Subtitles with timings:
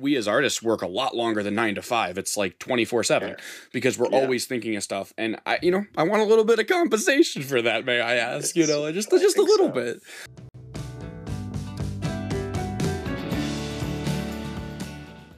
[0.00, 2.18] we as artists work a lot longer than nine to five.
[2.18, 3.36] It's like twenty four seven
[3.72, 4.18] because we're Yeah.
[4.18, 5.12] always thinking of stuff.
[5.18, 7.84] And I, you know, I want a little bit of compensation for that.
[7.84, 8.56] May I ask?
[8.56, 9.72] You know, just I just a little so.
[9.72, 10.02] bit.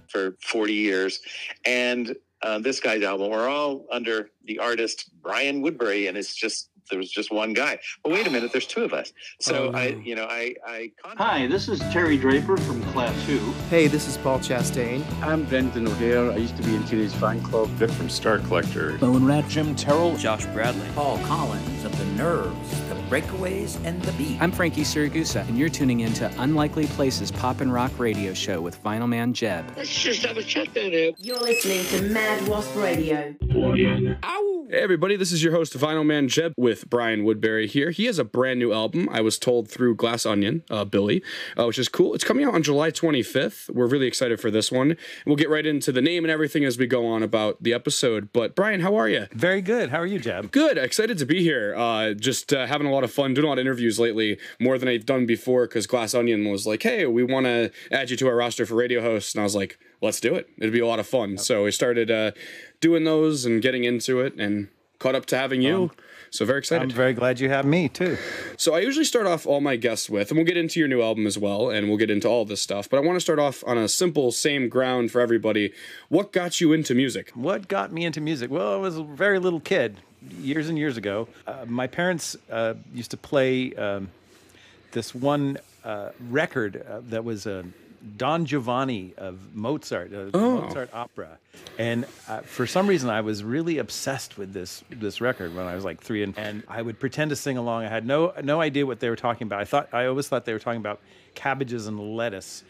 [0.08, 1.20] for 40 years.
[1.64, 6.69] And uh, this guy's album, we're all under the artist Brian Woodbury, and it's just
[6.90, 7.78] there was just one guy.
[8.02, 9.12] But wait a minute, there's two of us.
[9.40, 13.38] So Oh, I, you know, I, I Hi, this is Terry Draper from Class 2.
[13.68, 15.04] Hey, this is Paul Chastain.
[15.22, 16.30] I'm Brendan O'Hare.
[16.30, 17.68] I used to be in Teenage Fan Club.
[17.70, 18.98] Vic from Star Collector.
[18.98, 20.86] Bowen Rat, Jim Terrell, Josh Bradley.
[20.94, 24.40] Paul Collins of the Nerves, the Breakaways, and the Beat.
[24.40, 28.60] I'm Frankie Siragusa, and you're tuning in to Unlikely Places Pop and Rock Radio Show
[28.60, 29.64] with Vinyl Man Jeb.
[29.76, 31.10] Let's just have a chat down here.
[31.18, 33.34] You're listening to Mad Wasp Radio.
[34.70, 37.90] Hey everybody, this is your host Vinyl Man Jeb with Brian Woodbury here.
[37.90, 39.08] He has a brand new album.
[39.10, 41.24] I was told through Glass Onyon, uh, Billy,
[41.58, 42.14] uh, which is cool.
[42.14, 43.68] It's coming out on July 25th.
[43.74, 44.96] We're really excited for this one.
[45.26, 48.32] We'll get right into the name and everything as we go on about the episode.
[48.32, 49.26] But Brian, how are you?
[49.32, 49.90] Very good.
[49.90, 50.52] How are you, Jeb?
[50.52, 50.78] Good.
[50.78, 51.74] Excited to be here.
[51.74, 54.78] Uh, just uh, having a lot of fun, doing a lot of interviews lately, more
[54.78, 55.66] than I've done before.
[55.66, 58.74] Because Glass Onyon was like, "Hey, we want to add you to our roster for
[58.74, 60.48] radio hosts," and I was like, "Let's do it.
[60.58, 62.32] It'd be a lot of fun." So we started uh,
[62.80, 65.90] doing those and getting into it, and caught up to having you.
[66.30, 66.90] so very excited.
[66.90, 68.16] I'm very glad you have me too.
[68.56, 71.02] So I usually start off all my guests with, and we'll get into your new
[71.02, 72.88] album as well, and we'll get into all this stuff.
[72.88, 75.72] But I want to start off on a simple, same ground for everybody.
[76.08, 77.30] What got you into music?
[77.34, 78.50] What got me into music?
[78.50, 79.96] Well, I was a very little kid,
[80.40, 81.28] years and years ago.
[81.46, 84.08] Uh, my parents uh, used to play um,
[84.92, 87.64] this one uh, record uh, that was a
[88.16, 90.62] Don Giovanni of Mozart, a Oh.
[90.62, 91.36] Mozart opera,
[91.78, 95.74] and uh, for some reason I was really obsessed with this this record when I
[95.74, 97.84] was like three, and, and I would pretend to sing along.
[97.84, 99.60] I had no no idea what they were talking about.
[99.60, 100.98] I thought I always thought they were talking about
[101.34, 102.64] cabbages and lettuce,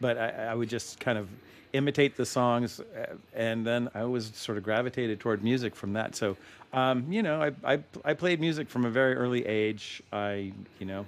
[0.00, 1.28] but I, I would just kind of
[1.72, 6.16] imitate the songs, uh, and then I always sort of gravitated toward music from that.
[6.16, 6.36] So,
[6.72, 10.02] um, you know, I, I I played music from a very early age.
[10.12, 11.06] I, you know,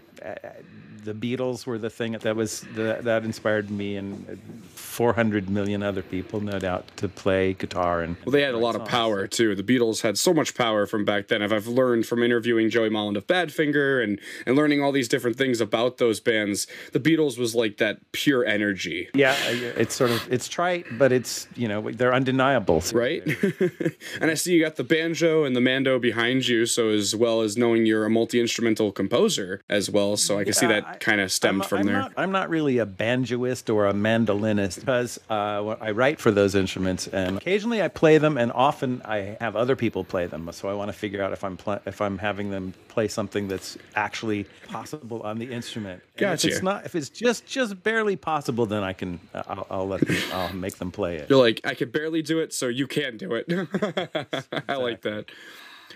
[1.05, 4.35] the Beatles were the thing that was that, that inspired me and uh,
[4.75, 8.17] 400 million other people, no doubt, to play guitar and.
[8.25, 9.55] Well, they had a lot of power too.
[9.55, 11.43] The Beatles had so much power from back then.
[11.43, 15.37] I've, I've learned from interviewing Joey Molland of Badfinger and and learning all these different
[15.37, 16.67] things about those bands.
[16.93, 21.49] The Beatles was like that pure energy, Yeah, it's sort of it's trite, but it's
[21.57, 22.83] you know they're undeniable.
[22.93, 23.23] right?
[24.21, 27.41] and I see you got the banjo and the mando behind you, so as well
[27.41, 30.17] as knowing you're a multi instrumental composer as well.
[30.17, 31.95] So I can see that kind of stemmed I'm, from I'm there.
[31.97, 36.55] Not, I'm not really a banjoist or a mandolinist because uh, I write for those
[36.55, 40.51] instruments, and occasionally I play them, and often I have other people play them.
[40.53, 43.49] So I want to figure out if I'm pl- if I'm having them play something
[43.49, 46.03] that's actually possible on the instrument.
[46.15, 46.49] And Gotcha.
[46.49, 49.89] If it's not, if it's just just barely possible, then I can uh, I'll, I'll
[49.89, 51.31] let them, I'll make them play it.
[51.31, 53.47] You're like, I could barely do it, so you can do it.
[54.69, 55.27] I like that.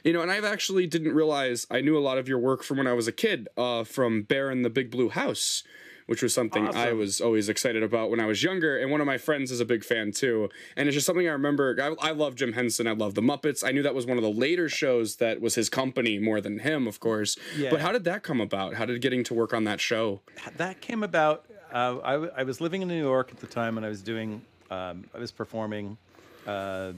[0.08, 2.78] You know, and I've actually didn't realize I knew a lot of your work from
[2.78, 5.64] when I was a kid, uh, from Bear in the Big Blue House,
[6.06, 8.78] which was something I was always excited about when I was younger.
[8.78, 10.48] And one of my friends is a big fan too.
[10.78, 11.76] And it's just something I remember.
[11.78, 12.86] I, I love Jim Henson.
[12.86, 13.62] I love the Muppets.
[13.62, 16.60] I knew that was one of the later shows that was his company more than
[16.60, 17.36] him, of course.
[17.54, 17.68] Yeah.
[17.68, 18.76] But how did that come about?
[18.76, 20.22] How did getting to work on that show?
[20.56, 21.44] that came about.
[21.70, 24.00] Uh, I, w- I was living in New York at the time, and I was
[24.00, 24.40] doing,
[24.70, 25.98] um, I was performing
[26.46, 26.92] uh,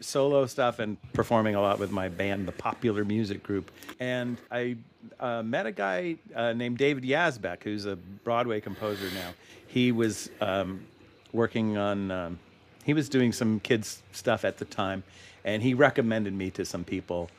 [0.00, 3.70] solo stuff and performing a lot with my band, the Popular Music Group.
[4.00, 4.76] And I
[5.20, 9.30] uh, met a guy uh, named David Yazbek, who's a Broadway composer now.
[9.66, 10.84] He was um,
[11.32, 12.38] working on, um,
[12.84, 15.02] he was doing some kids stuff at the time,
[15.44, 17.30] and he recommended me to some people,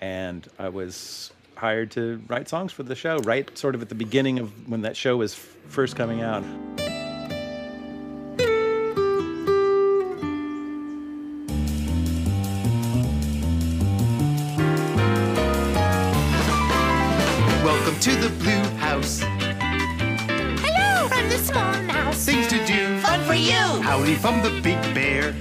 [0.00, 3.94] and I was hired to write songs for the show, right sort of at the
[3.94, 6.44] beginning of when that show was f- first coming out.
[24.50, 25.34] The Big Bear.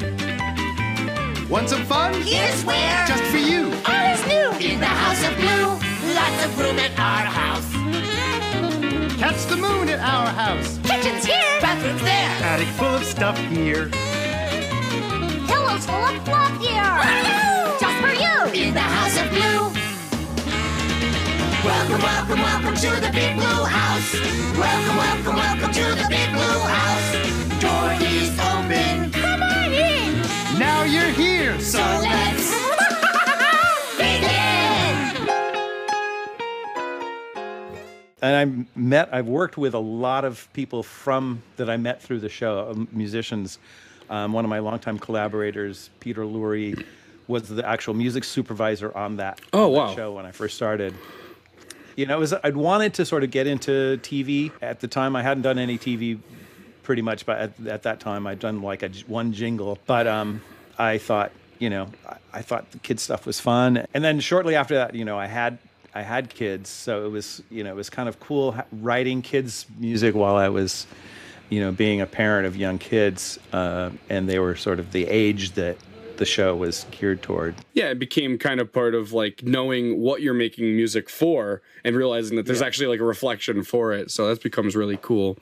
[1.50, 2.14] Want some fun?
[2.22, 3.08] Here's where.
[3.08, 3.72] Just for you.
[3.86, 5.70] All is new in the house of blue.
[6.14, 7.70] Lots of room at our house.
[9.18, 10.78] Catch the moon at our house.
[10.84, 11.60] Kitchen's here.
[11.62, 12.32] Bathroom's there.
[12.52, 13.88] Attic full of stuff here.
[15.48, 16.96] Pillows full of fluff here.
[17.80, 19.64] Just for you in the house of blue.
[21.64, 24.12] Welcome, welcome, welcome to the big blue house.
[24.58, 27.38] Welcome, welcome, welcome to the big blue house.
[27.62, 28.87] Door is open.
[30.88, 31.60] You're here.
[31.60, 32.52] So let's
[33.98, 35.28] begin.
[38.22, 42.20] And I met, I've worked with a lot of people from that I met through
[42.20, 43.60] the show, um, musicians.
[44.10, 46.84] Um, one of my longtime collaborators, Peter Lurie,
[47.28, 49.96] was the actual music supervisor on that, Oh, on that wow.
[49.96, 50.94] show when I first started.
[51.98, 55.16] You know, it was, I'd wanted to sort of get into TV at the time.
[55.16, 56.20] I hadn't done any TV
[56.84, 59.78] pretty much, but at, at that time I'd done like a j- one jingle.
[59.88, 60.42] But um,
[60.80, 63.86] I thought, you know, I, I thought the kid stuff was fun.
[63.94, 65.58] And then shortly after that, you know, I had
[65.96, 69.66] I had kids, so it was you know it was kind of cool writing kids
[69.80, 70.86] music while I was,
[71.50, 75.08] you know, being a parent of young kids, uh, and they were sort of the
[75.08, 75.78] age that
[76.18, 77.56] the show was geared toward.
[77.74, 81.96] Yeah, it became kind of part of like knowing what you're making music for and
[81.96, 82.68] realizing that there's Yeah.
[82.68, 84.10] actually like a reflection for it.
[84.12, 85.38] So that becomes really cool.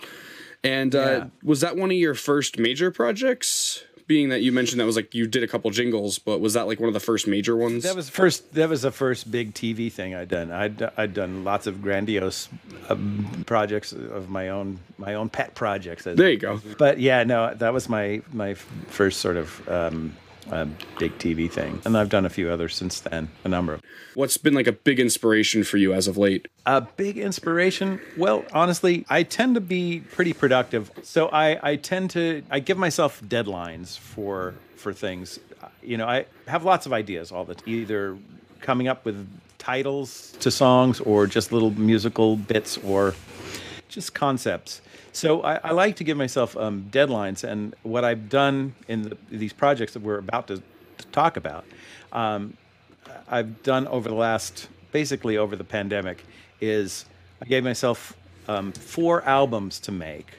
[0.63, 1.25] And uh, Yeah.
[1.43, 3.83] was that one of your first major projects?
[4.07, 6.68] Being that you mentioned that was like you did a couple jingles, but was that
[6.68, 7.84] like one of the first major ones?
[7.84, 8.54] That was first.
[8.54, 10.52] That was the first big TV thing I'd done.
[10.52, 12.48] I'd I'd done lots of grandiose
[12.90, 16.04] um, projects of my own my own pet projects.
[16.04, 16.62] There you go.
[16.78, 20.16] But yeah, no, that was my my first sort of um,
[20.51, 23.30] um, big TV thing, and I've done a few others since then.
[23.44, 23.81] A number of.
[24.13, 26.47] What's been like a big inspiration for you as of late?
[26.65, 28.00] A big inspiration.
[28.18, 32.77] Well, honestly, I tend to be pretty productive, so I, I tend to I give
[32.77, 35.39] myself deadlines for for things.
[35.81, 38.18] You know, I have lots of ideas all the time, either
[38.62, 39.27] coming up with
[39.57, 43.15] titles to songs or just little musical bits or
[43.89, 44.81] just concepts.
[45.15, 49.17] So I, I like to give myself um, deadlines, and what I've done in the,
[49.31, 50.57] these projects that we're about to,
[50.97, 51.63] to talk about,
[52.12, 52.57] um,
[53.29, 56.25] I've done over the last, basically over the pandemic,
[56.59, 57.06] is
[57.41, 58.17] I gave myself
[58.50, 60.33] um, four albums to make,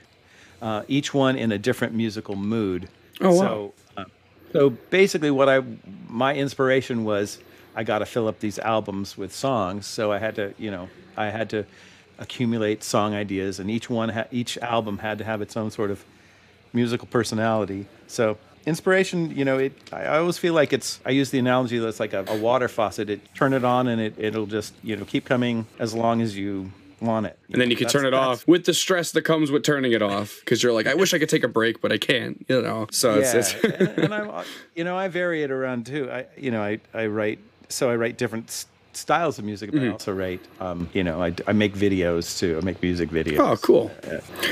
[0.60, 2.90] uh, each one in a different musical mood.
[3.22, 3.40] Oh, wow.
[3.40, 4.04] So, uh,
[4.52, 5.62] so basically, what I
[6.08, 7.38] my inspiration was
[7.74, 9.86] I got to fill up these albums with songs.
[9.86, 11.64] So I had to, you know, I had to
[12.18, 15.90] accumulate song ideas, and each one, ha- each album had to have its own sort
[15.90, 16.04] of
[16.72, 17.86] musical personality.
[18.06, 19.72] So inspiration, you know, it.
[19.92, 21.00] I always feel like it's.
[21.04, 23.10] I use the analogy that it's like a, a water faucet.
[23.10, 26.36] It turn it on, and it it'll just you know keep coming as long as
[26.36, 27.38] you want it.
[27.52, 30.02] And then you can turn it off with the stress that comes with turning it
[30.02, 32.62] off because you're like, I wish I could take a break, but I can't, you
[32.62, 32.86] know.
[32.90, 36.10] So it's, yeah, it's and, and I, you know, I vary it around too.
[36.10, 38.64] I, you know, I, I write, so I write different
[38.96, 39.92] styles of music, but I Mhm.
[39.92, 42.58] also write, um, you know, I, I make videos too.
[42.60, 43.38] I make music videos.
[43.38, 43.90] Oh, cool.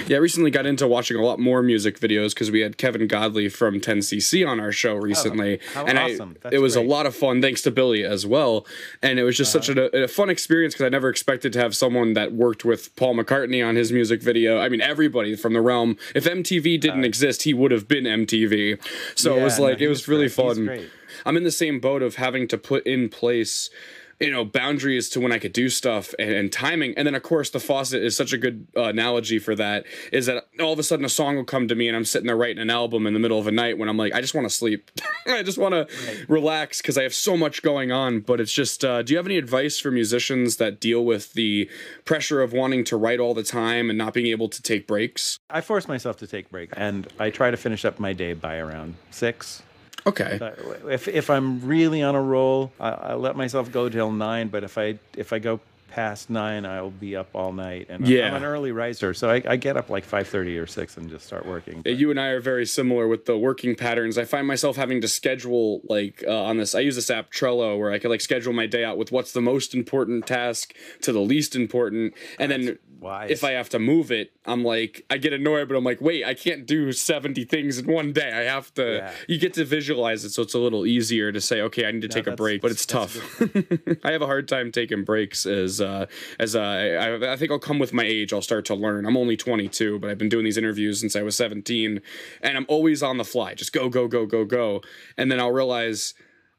[0.06, 3.06] Yeah, I recently got into watching a lot more music videos because we had Kevin
[3.06, 6.36] Godley from 10cc on our show recently, Oh, how and awesome.
[6.44, 6.86] I it was great.
[6.86, 8.66] a lot of fun thanks to Billy as well,
[9.02, 11.74] and it was just such a, a fun experience because I never expected to have
[11.76, 14.58] someone that worked with Paul McCartney on his music video.
[14.58, 15.96] I mean, everybody from the realm.
[16.14, 18.78] If MTV didn't exist, he would have been MTV.
[19.14, 20.28] So it was Yeah, no, like it was was really.
[20.28, 20.80] Fun.
[21.24, 23.70] I'm in the same boat of having to put in place
[24.20, 26.94] you know boundaries to when I could do stuff and, and timing.
[26.96, 30.26] And then of course the faucet is such a good uh, analogy for that is
[30.26, 32.36] that all of a sudden a song will come to me and I'm sitting there
[32.36, 34.48] writing an album in the middle of a night when I'm like I just want
[34.48, 34.90] to sleep.
[35.26, 35.88] I just want to
[36.28, 38.20] relax because I have so much going on.
[38.20, 41.68] But it's just uh, do you have any advice for musicians that deal with the
[42.04, 45.38] pressure of wanting to write all the time and not being able to take breaks?
[45.50, 48.56] I force myself to take breaks, and I try to finish up my day by
[48.56, 49.62] around six.
[50.06, 50.58] Okay But
[50.90, 54.48] If if I'm really on a roll, I, I let myself go till nine.
[54.48, 57.86] But if I if I go past nine, I'll be up all night.
[57.88, 58.26] And Yeah.
[58.26, 61.08] I'm an early riser, so I, I get up like five thirty or six and
[61.08, 61.82] just start working.
[61.84, 64.18] Yeah, You and I are very similar with the working patterns.
[64.18, 66.74] I find myself having to schedule like uh, on this.
[66.74, 69.32] I use this app Trello where I can like schedule my day out with what's
[69.32, 72.78] the most important task to the least important, and then
[73.30, 76.24] if I have to move it, I'm like I get annoyed, but I'm like, wait,
[76.24, 78.32] I can't do 70 things in one day.
[78.32, 78.96] I have to.
[78.96, 79.12] Yeah.
[79.28, 82.02] You get to visualize it, so it's a little easier to say, okay, I need
[82.02, 83.16] to take a break, but it's tough.
[84.04, 86.06] I have a hard time taking breaks as uh,
[86.38, 88.32] as uh, I, I think I'll come with my age.
[88.32, 89.06] I'll start to learn.
[89.06, 92.00] I'm only 22, but I've been doing these interviews since I was 17,
[92.42, 93.54] and I'm always on the fly.
[93.54, 94.82] Just go, go, go, go, go,
[95.16, 96.14] and then I'll realize.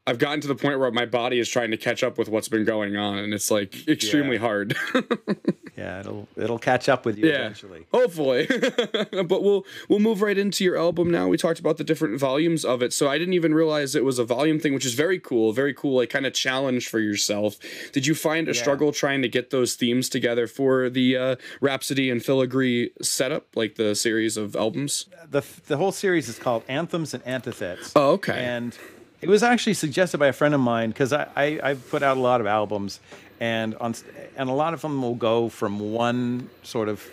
[0.06, 2.48] I've gotten to the point where my body is trying to catch up with what's
[2.48, 4.40] been going on, and it's like extremely Yeah.
[4.42, 4.76] hard.
[5.76, 7.40] yeah, it'll it'll catch up with you Yeah.
[7.40, 7.86] eventually.
[7.92, 8.46] Hopefully,
[9.10, 11.26] but we'll we'll move right into your album now.
[11.28, 14.18] We talked about the different volumes of it, so I didn't even realize it was
[14.18, 15.52] a volume thing, which is very cool.
[15.52, 17.56] Very cool, like kind of challenge for yourself.
[17.92, 18.60] Did you find a Yeah.
[18.60, 23.74] struggle trying to get those themes together for the uh, Rhapsody and filigree setup, like
[23.74, 25.06] the series of albums?
[25.28, 27.92] the the whole series is called Anthems and Antithets.
[27.96, 28.32] Oh, okay.
[28.44, 28.76] And
[29.20, 32.16] it was actually suggested by a friend of mine because I, I I've put out
[32.16, 33.00] a lot of albums,
[33.40, 33.94] and on
[34.36, 37.04] and a lot of them will go from one sort of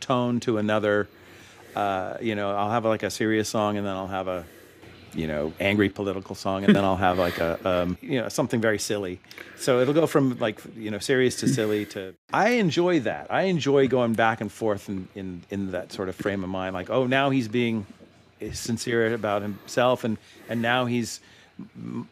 [0.00, 1.08] tone to another.
[1.74, 4.44] Uh, you know, I'll have like a serious song, and then I'll have a
[5.14, 8.60] you know angry political song, and then I'll have like a um, you know something
[8.60, 9.20] very silly.
[9.56, 12.14] So it'll go from like you know serious to silly to.
[12.32, 13.28] I enjoy that.
[13.30, 16.74] I enjoy going back and forth in in, in that sort of frame of mind.
[16.74, 17.86] Like oh now he's being
[18.52, 21.20] sincere about himself, and and now he's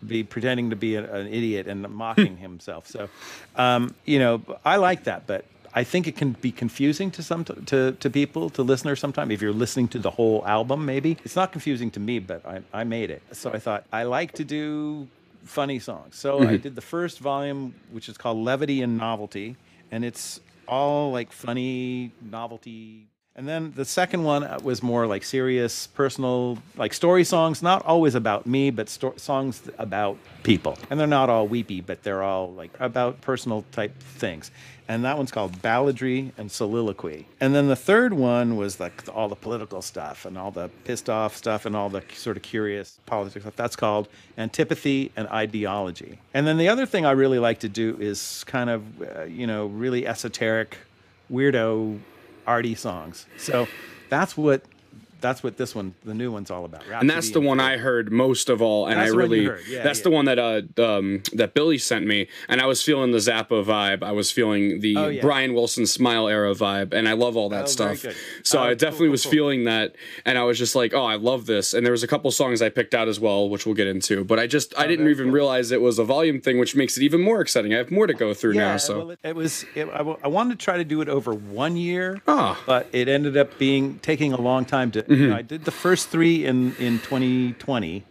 [0.06, 2.86] be pretending to be a, an idiot and mocking himself.
[2.86, 3.08] So,
[3.56, 7.44] um, you know, I like that, but I think it can be confusing to some
[7.44, 10.86] to, to people to listeners sometimes if you're listening to the whole album.
[10.86, 13.22] Maybe it's not confusing to me, but I, I made it.
[13.32, 15.08] So I thought I like to do
[15.44, 16.16] funny songs.
[16.16, 16.62] So I Mhm.
[16.62, 19.56] did the first volume, which is called Levity and Novelty,
[19.90, 23.08] and it's all like funny novelty.
[23.36, 27.84] And then the second one uh, was more like serious, personal, like story songs, not
[27.84, 30.78] always about me, but sto- songs about people.
[30.88, 34.52] And they're not all weepy, but they're all like about personal type things.
[34.86, 37.26] And that one's called Balladry and Soliloquy.
[37.40, 41.10] And then the third one was like all the political stuff and all the pissed
[41.10, 43.56] off stuff and all the sort of curious politics stuff.
[43.56, 46.20] That's called Antipathy and Ideology.
[46.34, 49.48] And then the other thing I really like to do is kind of, uh, you
[49.48, 50.76] know, really esoteric,
[51.32, 51.98] weirdo,
[52.46, 53.26] arty songs.
[53.36, 53.66] So
[54.08, 54.62] that's what
[55.24, 56.82] that's what this one, the new one's all about.
[57.00, 59.30] and that's the Rhapsody one I heard most of all, and That's I the one
[59.32, 60.02] you really yeah, that's yeah.
[60.04, 63.64] the one that uh um that Billy sent me, and I was feeling the Zappa
[63.64, 64.02] vibe.
[64.02, 65.22] I was feeling the Oh, yeah.
[65.22, 68.04] Brian Wilson Smile era vibe, and I love all that Oh, stuff.
[68.44, 69.32] So Oh, I definitely cool, was cool.
[69.32, 71.72] feeling that, and I was just like, oh, I love this.
[71.74, 74.24] And there was a couple songs I picked out as well, which we'll get into.
[74.24, 76.96] But I just Oh, I didn't even realize it was a volume thing, which makes
[76.98, 77.72] it even more exciting.
[77.74, 78.76] I have more to go through now.
[78.76, 79.64] So well, it, it was.
[79.74, 82.60] It, I, I wanted to try to do it over one year, Ah.
[82.66, 85.04] but it ended up being taking a long time to.
[85.18, 85.28] You Mhm.
[85.30, 88.04] know, I did the first three in in 2020,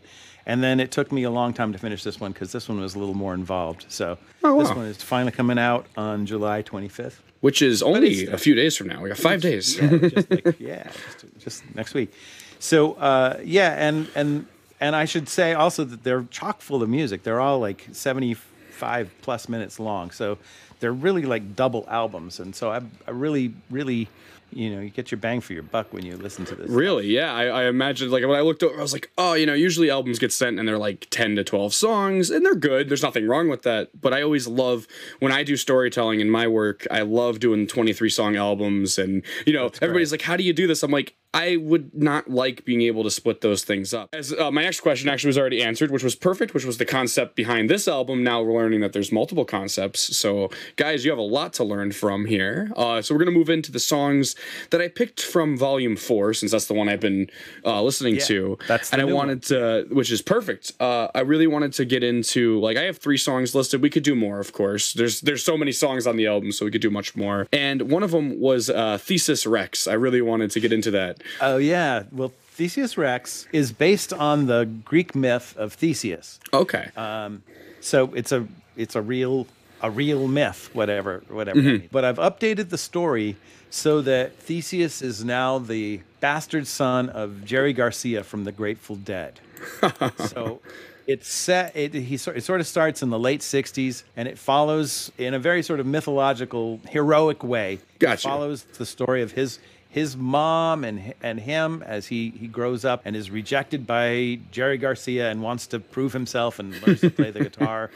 [0.46, 2.80] and then it took me a long time to finish this one because this one
[2.80, 3.86] was a little more involved.
[3.90, 7.22] So Oh, this one is finally coming out on July 25th.
[7.42, 9.02] which is only a few days from now.
[9.02, 9.78] We got five days.
[9.78, 12.12] Yeah, just like, yeah, just, just next week.
[12.60, 14.46] So uh, yeah, and and
[14.80, 17.24] and I should say also that they're chock full of music.
[17.24, 20.12] They're all like seventy-five plus minutes long.
[20.12, 20.38] So
[20.80, 22.40] they're really like double albums.
[22.40, 24.10] And so I, I really, really,
[24.56, 26.70] you know, you get your bang for your buck when you listen to this.
[26.70, 27.08] Really?
[27.08, 27.34] Yeah.
[27.34, 29.90] I, I imagined like when I looked over, I was like, oh, you know, usually
[29.90, 32.90] albums get sent and they're like 10 to 12 songs and they're good.
[32.90, 33.90] There's nothing wrong with that.
[34.00, 34.88] But I always love
[35.20, 38.98] when I do storytelling in my work, I love doing 23 song albums.
[38.98, 40.84] And, you know, everybody's like, how do you do this?
[40.84, 44.10] I'm like, I would not like being able to split those things up.
[44.14, 46.86] As uh, my next question actually was already answered, which was perfect, which was the
[46.86, 48.24] concept behind this album.
[48.24, 50.16] Now we're learning that there's multiple concepts.
[50.16, 52.72] So, guys, you have a lot to learn from here.
[52.76, 54.36] Uh, so we're gonna move into the songs
[54.72, 57.30] that I picked from Volume Four, since that's the one I've been
[57.66, 58.58] uh, listening Yeah, to.
[58.68, 60.72] that's and I wanted to, which is perfect.
[60.80, 63.82] Uh, I really wanted to get into like I have three songs listed.
[63.82, 64.94] We could do more, of course.
[64.94, 67.48] There's there's so many songs on the album, so we could do much more.
[67.54, 69.88] And one of them was uh, Theseus Rex.
[69.88, 71.22] I really wanted to get into that.
[71.42, 72.04] Oh yeah.
[72.12, 76.40] Well, Theseus Rex is based on the Greek myth of Theseus.
[76.54, 76.90] Okay.
[76.96, 77.42] Um,
[77.82, 78.48] so it's a
[78.78, 79.48] it's a real
[79.84, 81.60] a real myth, whatever whatever.
[81.62, 81.90] Mhm.
[81.92, 83.36] But I've updated the story
[83.70, 89.40] so that Theseus is now the bastard son of Jerry Garcia from the Grateful Dead.
[90.28, 90.62] so
[91.06, 91.76] it's set.
[91.76, 95.40] It, he it sort of starts in the late '60s, and it follows in a
[95.40, 97.80] very sort of mythological, heroic way.
[98.00, 98.28] Gotcha.
[98.28, 99.60] It follows the story of his
[99.90, 104.78] his mom and and him as he he grows up and is rejected by Jerry
[104.78, 107.92] Garcia and wants to prove himself and learns to play the guitar.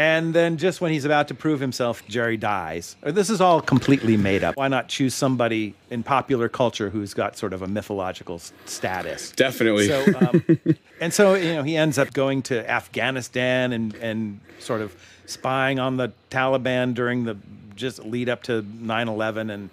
[0.00, 2.96] And then just when he's about to prove himself, Jerry dies.
[3.02, 4.56] This is all completely made up.
[4.56, 9.30] Why not choose somebody in popular culture who's got sort of a mythological status?
[9.32, 9.88] Definitely.
[9.88, 10.58] So, um,
[11.02, 15.78] and so you know, he ends up going to Afghanistan and and sort of spying
[15.78, 17.36] on the Taliban during the
[17.76, 19.68] just lead up to 9/11 and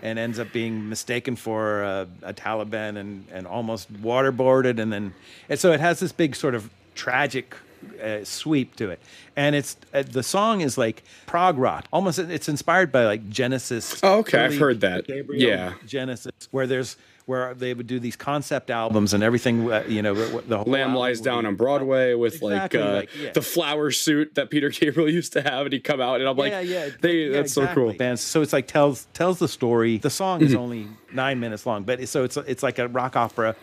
[0.00, 5.12] and ends up being mistaken for a, a Taliban and and almost waterboarded and then
[5.48, 7.56] and so it has this big sort of tragic
[8.02, 9.00] uh, sweep to it
[9.36, 14.00] and it's uh, the song is like prog rock almost it's inspired by like Genesis
[14.02, 15.06] Oh, okay, I've heard that.
[15.06, 15.74] Gabriel Yeah.
[15.86, 16.96] Genesis where there's
[17.26, 20.92] where they would do these concept albums and everything uh, you know the whole Lamb
[20.94, 23.30] Lies Down on Broadway with Exactly, like, uh, like, yeah.
[23.32, 26.36] the flower suit that Peter Gabriel used to have, and he'd come out, and I'm
[26.36, 27.92] like, yeah, yeah, they, yeah, that's so cool.
[27.94, 29.98] Bands, so it's like tells tells the story.
[29.98, 30.56] The song is Mhm.
[30.58, 33.54] only nine minutes long, but so it's it's like a rock opera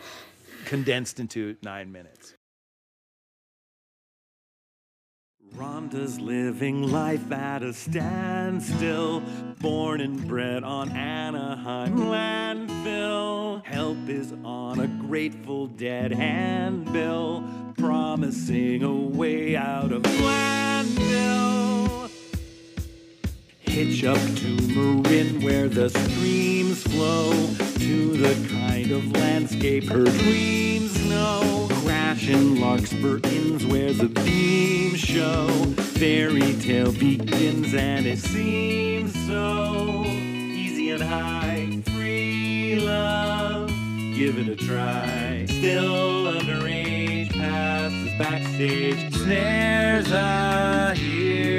[0.64, 2.19] condensed into nine minutes.
[5.60, 9.20] Rhonda's living life at a standstill.
[9.60, 13.62] Born and bred on Anaheim landfill.
[13.66, 17.44] Help is on a grateful dead handbill,
[17.76, 21.20] promising a way out of landfill.
[23.58, 27.32] Hitch up to Marin where the streams flow
[27.78, 31.79] to the kind of landscape her dreams know.
[32.10, 35.46] Passion Larkspur Inns where the beams show.
[35.94, 41.80] Fairy tale begins and it seems so easy and high.
[41.94, 43.68] Free love,
[44.16, 45.46] give it a try.
[45.46, 49.14] Still underage, passes backstage.
[49.18, 51.49] There's a hero.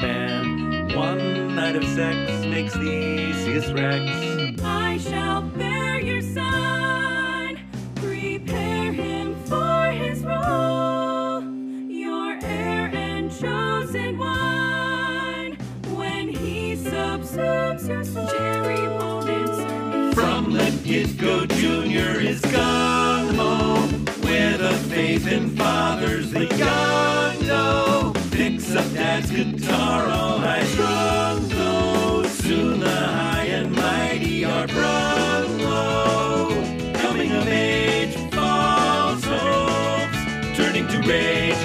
[0.00, 1.48] Hand, ditched by the band.
[1.48, 4.62] One night of sex makes the easiest wrecks.
[4.62, 7.58] I shall bear your son,
[7.96, 11.42] prepare him for his role,
[11.88, 15.56] your heir and chosen one.
[15.96, 20.12] When he subsumes your soul, Jerry won't answer.
[20.20, 23.82] From the get-go, Junior is gone ho
[24.22, 26.87] with a faith in fathers the young know.
[29.18, 32.22] Picks guitar, all high strung though.
[32.22, 36.50] Soon the high and mighty are brung low.
[36.94, 41.56] Coming of age, false hopes, turning to rage.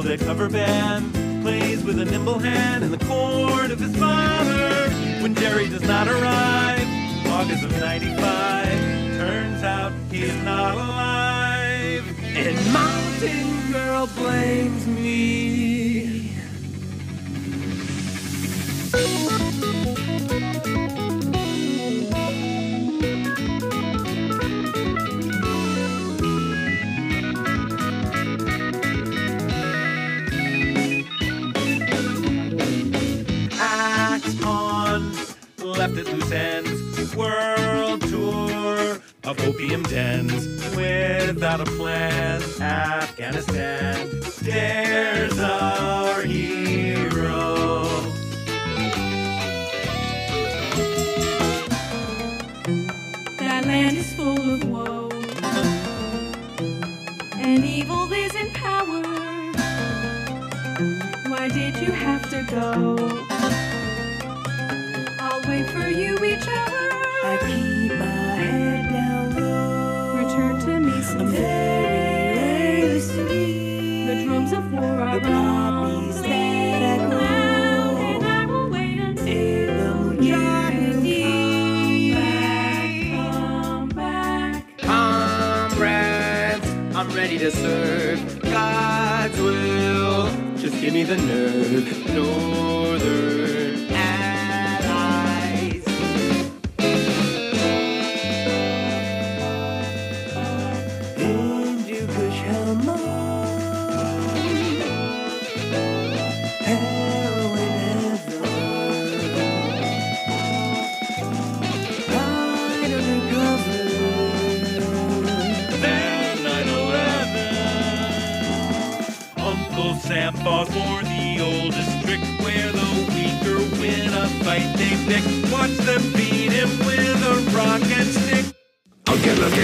[0.00, 4.88] Grateful Dead cover band plays with a nimble hand in the court of his father.
[5.22, 6.86] When Jerry does not arrive,
[7.26, 8.16] August of 95,
[9.18, 12.18] turns out he's not alive.
[12.22, 15.79] And Mountain Girl blames me.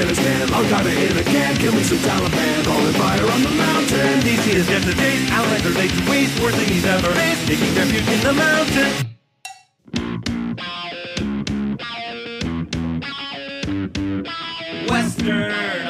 [0.07, 1.25] Afghanistan, I'll oh, got it in a
[1.59, 4.21] kill me some Taliban, falling fire on the mountain.
[4.21, 7.75] DC is just a taste, Alexander lays to waste, worst thing he's ever faced, taking
[7.75, 8.93] refuge in the mountain.
[14.89, 15.86] Western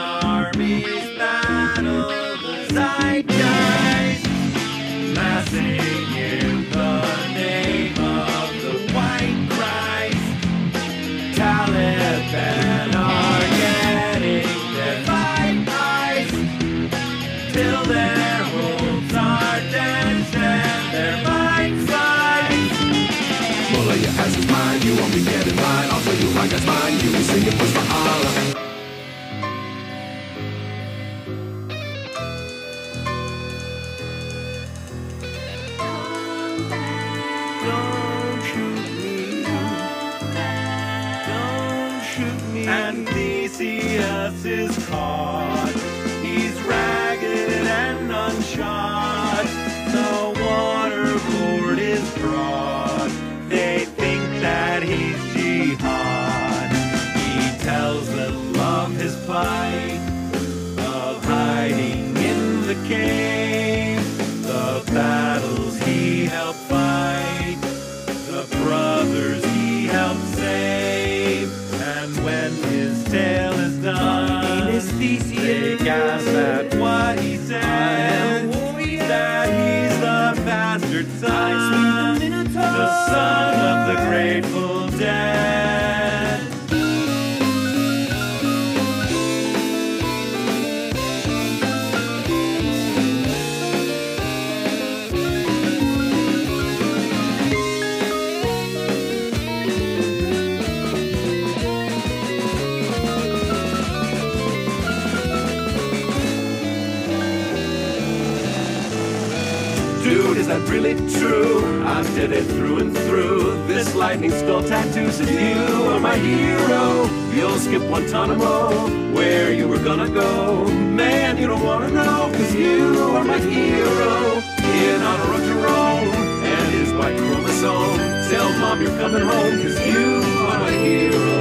[110.86, 111.84] really true?
[111.84, 113.66] I did it through and through.
[113.66, 117.04] This lightning skull tattoo says you are my hero.
[117.34, 120.64] You'll skip Guantanamo, where you were gonna go.
[120.70, 124.42] Man, you don't wanna know, cause you are my hero.
[124.84, 126.14] In honor of Jerome
[126.54, 127.98] and his white chromosome.
[128.30, 131.35] Tell mom you're coming home, cause you are my hero.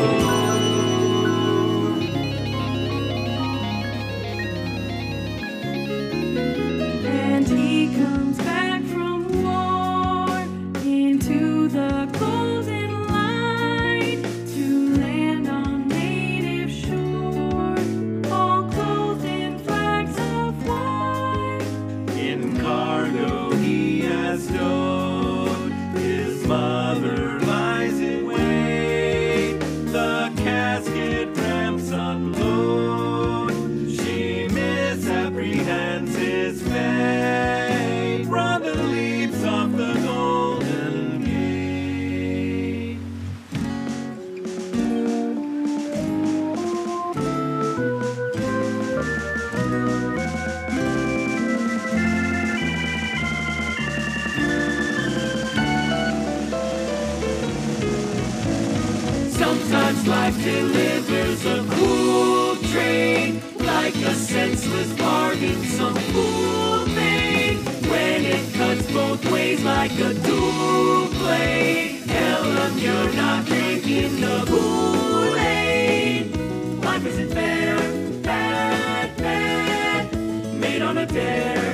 [80.98, 81.65] On a dare.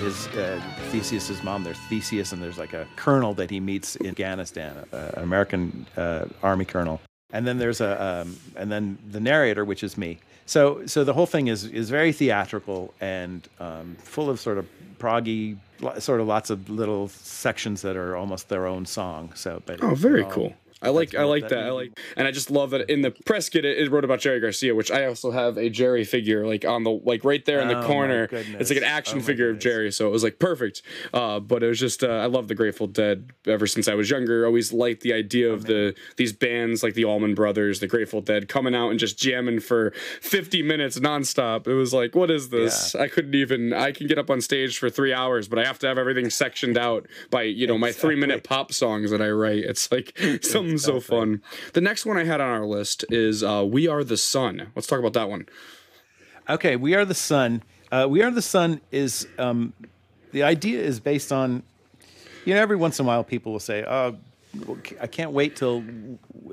[0.00, 0.60] Rhonda, his uh,
[0.90, 5.10] Theseus's mom, there's Theseus, and there's like a colonel that he meets in Afghanistan, uh,
[5.16, 7.00] an American uh, army colonel.
[7.32, 10.18] And then there's a, um, and then the narrator, which is me.
[10.46, 14.66] So, so the whole thing is is very theatrical and um, full of sort of
[14.98, 15.56] proggy,
[15.98, 19.30] sort of lots of little sections that are almost their own song.
[19.36, 20.54] So, but Oh, very all- cool.
[20.82, 21.66] I like I like that.
[21.66, 24.20] I like and I just love that in the press kit it, it wrote about
[24.20, 27.60] Jerry Garcia, which I also have a Jerry figure like on the like right there
[27.60, 28.28] in Oh, the my corner.
[28.32, 30.82] It's like an action Oh, figure of Jerry, so it was like perfect.
[31.12, 34.08] Uh, but it was just uh, I love the Grateful Dead ever since I was
[34.10, 34.46] younger.
[34.46, 38.48] Always liked the idea of the these bands like the Allman Brothers, the Grateful Dead
[38.48, 39.90] coming out and just jamming for
[40.22, 41.66] 50 minutes nonstop.
[41.66, 42.94] It was like, what is this?
[42.94, 45.78] I couldn't even I can get up on stage for three hours, but I have
[45.80, 49.28] to have everything sectioned out by you know my three minute pop songs that I
[49.30, 49.64] write.
[49.64, 51.42] It's like something so fun.
[51.72, 54.86] The next one I had on our list is uh, "We Are the Sun." Let's
[54.86, 55.46] talk about that one.
[56.48, 57.62] Okay, We Are the Sun.
[57.92, 59.72] Uh, we Are the Sun is um,
[60.32, 61.62] the idea is based on,
[62.44, 64.16] you know, every once in a while people will say, "Oh,
[65.00, 65.84] I can't wait till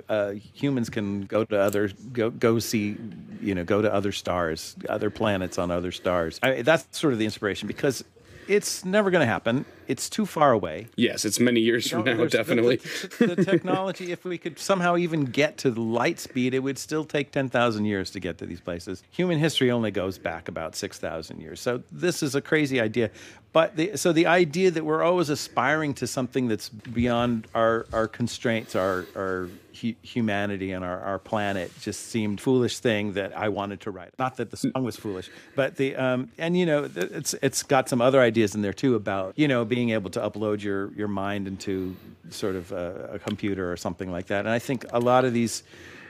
[0.07, 2.95] uh, humans can go to other go go see,
[3.41, 7.19] you know, go to other stars, other planets on other stars." I, that's sort of
[7.19, 8.03] the inspiration because
[8.47, 9.65] it's never going to happen.
[9.87, 10.87] It's too far away.
[10.95, 12.75] Yes, it's many years from You know, now, there's the- definitely.
[12.77, 16.77] The, the technology, if we could somehow even get to the light speed, it would
[16.77, 19.03] still take 10,000 years to get to these places.
[19.11, 21.59] Human history only goes back about 6,000 years.
[21.61, 23.11] So this is a crazy idea.
[23.53, 28.07] But the, so the idea that we're always aspiring to something that's beyond our, our
[28.07, 29.47] constraints, our, our
[29.81, 34.13] hu- humanity and our, our planet just seemed foolish thing that I wanted to write.
[34.17, 37.89] Not that the song was foolish, but the um, and you know it's it's got
[37.89, 41.07] some other ideas in there too about you know being able to upload your your
[41.07, 41.95] mind into
[42.29, 44.39] sort of a, a computer or something like that.
[44.39, 45.63] And I think a lot of these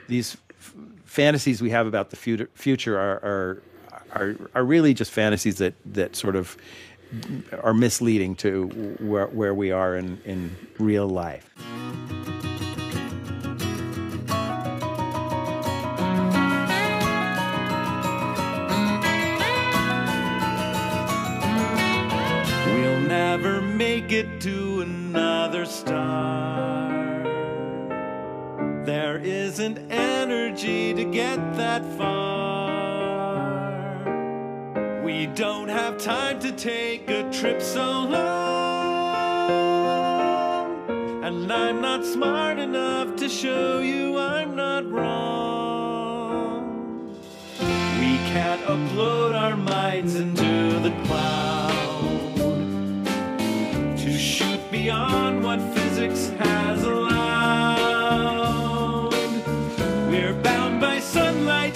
[0.08, 3.62] these f- fantasies we have about the future future are are
[4.12, 6.56] are, are really just fantasies that that sort of
[7.62, 8.66] are misleading to
[9.00, 11.50] where, where we are in, in real life.
[23.08, 27.24] Never make it to another star.
[28.84, 33.38] There isn't energy to get that far.
[35.02, 38.18] We don't have time to take a trip so long.
[41.24, 46.68] And I'm not smart enough to show you I'm not wrong.
[47.58, 51.47] We can't upload our minds into the cloud
[54.70, 57.14] beyond what physics has allowed.
[60.10, 61.74] We're bound by sunlight,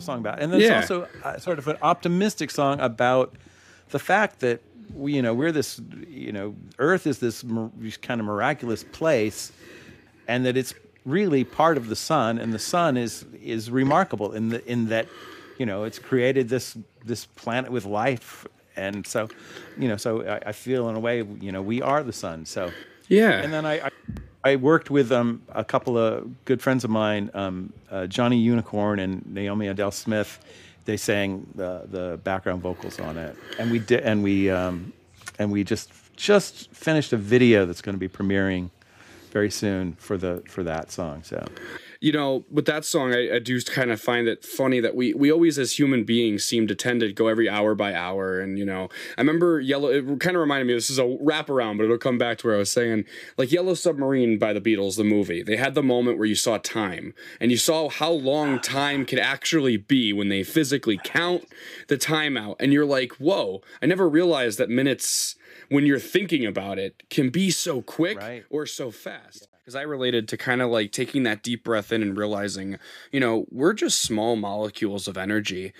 [0.00, 3.36] the song about, and then it's also uh, sort of an optimistic song about
[3.90, 4.60] the fact that
[4.94, 7.42] we, you know, we're this, you know, Earth is this
[8.02, 9.52] kind of miraculous place,
[10.26, 14.48] and that it's really part of the sun, and the sun is is remarkable in
[14.50, 15.06] the in that,
[15.58, 19.28] you know, it's created this this planet with life, and so,
[19.78, 22.44] you know, so I, I feel in a way, you know, we are the sun.
[22.46, 22.72] So
[23.08, 23.42] Yeah.
[23.42, 23.86] and then I.
[23.86, 23.88] I
[24.42, 28.98] I worked with um, a couple of good friends of mine, um, uh, Johnny Unicorn
[28.98, 30.38] and Naomi Adele Smith.
[30.86, 34.92] They sang the, the background vocals on it, and we did, and we um,
[35.38, 38.70] and we just just finished a video that's going to be premiering
[39.30, 41.22] very soon for the for that song.
[41.22, 41.46] So
[42.00, 45.12] you know, with that song, I, I do kind of find it funny that we
[45.12, 48.40] we always, as human beings, seem to tend to go every hour by hour.
[48.40, 49.88] And you know, I remember Yellow.
[49.88, 50.72] It kind of reminded me.
[50.72, 53.04] This is a wraparound, but it'll come back to where I was saying,
[53.36, 55.42] like Yellow Submarine by the Beatles, the movie.
[55.42, 58.62] They had the moment where you saw time, and you saw how long ah.
[58.62, 61.44] time could actually be when they physically count
[61.88, 63.60] the time out, and you're like, whoa!
[63.82, 65.36] I never realized that minutes.
[65.68, 70.26] When you're thinking about it, can be so quick or so fast because I related
[70.28, 72.76] to kind of like taking that deep breath in and realizing,
[73.12, 75.72] you know, we're just small molecules of energy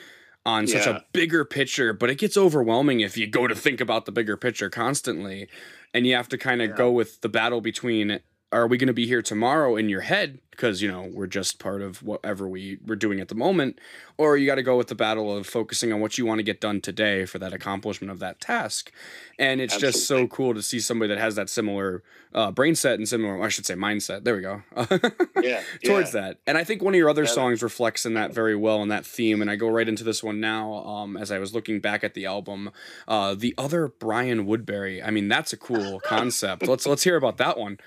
[0.46, 0.98] on such Yeah.
[0.98, 4.37] a bigger picture, but it gets overwhelming if you go to think about the bigger
[4.37, 5.48] picture constantly.
[5.92, 8.20] And you have to kind of go with the battle between
[8.52, 10.40] are we going to be here tomorrow in your head?
[10.50, 13.78] Because you know we're just part of whatever we we're doing at the moment.
[14.18, 16.42] Or you got to go with the battle of focusing on what you want to
[16.42, 18.92] get done today for that accomplishment of that task.
[19.38, 22.02] And it's just so cool to see somebody that has that similar
[22.34, 24.24] uh, brain set and similar i should say mindset.
[24.24, 24.62] There we go.
[25.42, 25.62] Yeah.
[25.84, 26.20] towards yeah.
[26.20, 26.38] that.
[26.46, 27.30] And i think one of your other Yeah.
[27.30, 30.22] songs reflects in that very well in that theme and i go right into this
[30.22, 32.70] one now um, as i was looking back at the album
[33.08, 35.02] uh, the other brian woodbury.
[35.02, 36.68] I mean that's a cool concept.
[36.68, 37.78] Let's let's hear about that one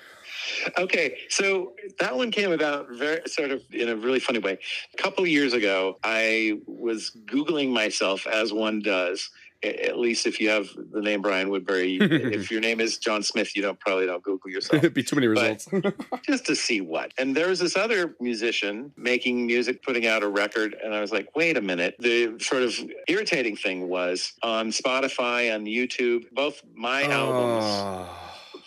[0.77, 4.57] Okay, so that one came about very sort of in a really funny way.
[4.93, 9.29] A couple of years ago, I was Googling myself as one does.
[9.63, 13.55] At least if you have the name Brian Woodbury, if your name is John Smith,
[13.55, 14.83] you don't probably don't Google yourself.
[14.83, 15.69] it'd be too many results
[16.25, 17.13] just to see what.
[17.17, 21.13] And there was this other musician making music, putting out a record, and I was
[21.13, 21.95] like, wait a minute.
[21.99, 22.73] The sort of
[23.07, 27.11] irritating thing was on Spotify, on YouTube, both my ah.
[27.11, 28.22] albums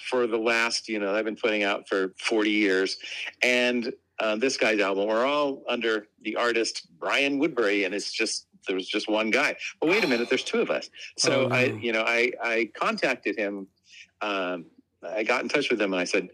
[0.09, 2.97] for the last, you know, I've been putting out for 40 years.
[3.43, 8.47] And uh, this guy's album We're all under the artist Brian Woodbury, and it's just
[8.67, 9.57] there was just one guy.
[9.81, 10.91] But wait a minute, there's two of us.
[11.19, 13.67] So Oh, I, you know, I I contacted him.
[14.23, 14.67] Um,
[15.07, 16.31] I got in touch with him and I said,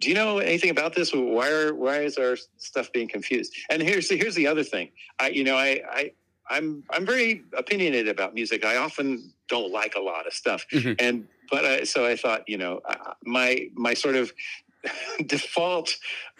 [0.00, 1.12] "Do you know anything about this?
[1.12, 4.90] Why are why is our stuff being confused?" And here's the, here's the other thing.
[5.18, 6.12] I you know I I
[6.50, 8.64] I'm I'm very opinionated about music.
[8.64, 10.66] I often don't like a lot of stuff,
[10.98, 12.80] and but I, so I thought you know
[13.24, 14.32] my my sort of
[15.26, 15.94] default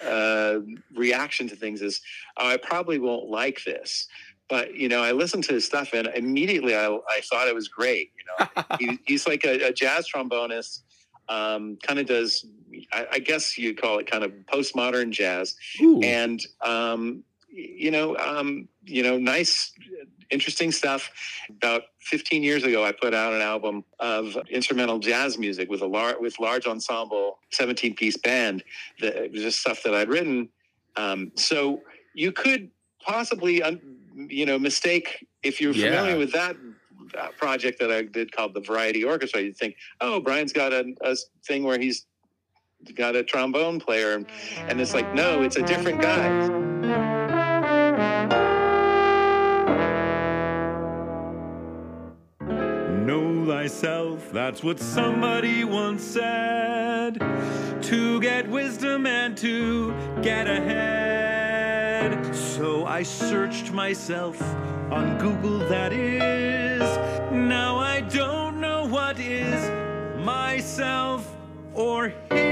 [0.05, 0.59] uh,
[0.95, 2.01] reaction to things is
[2.39, 4.09] oh, I probably won't like this.
[4.49, 7.69] But you know, I listened to his stuff and immediately I, I thought it was
[7.69, 8.11] great.
[8.19, 10.81] You know, he, he's like a, a jazz trombonist,
[11.29, 12.45] um, kind of does,
[12.93, 15.55] I, I guess you call it kind of postmodern jazz,
[16.03, 19.73] and um, you know, um, you know, nice,
[20.33, 21.11] interesting stuff.
[21.51, 25.87] About 15 years ago, I put out an album of instrumental jazz music with a
[25.87, 28.65] lar- with large ensemble, 17 piece band.
[29.01, 30.49] That was just stuff that I'd written.
[30.97, 31.83] Um, so
[32.15, 32.71] you could
[33.05, 33.63] possibly,
[34.29, 35.91] you know, mistake if you're Yeah.
[35.91, 36.57] familiar with that
[37.19, 39.43] uh, project that I did called the Variety Orchestra.
[39.43, 41.17] You'd think, oh, Brian's got a, a
[41.47, 42.07] thing where he's
[42.95, 44.27] got a trombone player, and,
[44.69, 46.72] and it's like, no, it's a different guy.
[53.63, 57.21] Thyself, that's what somebody once said.
[57.83, 62.35] To get wisdom and to get ahead.
[62.35, 64.43] So I searched myself
[64.91, 66.81] on Google, that is.
[67.31, 69.71] Now I don't know what is
[70.25, 71.33] myself
[71.73, 72.43] or his.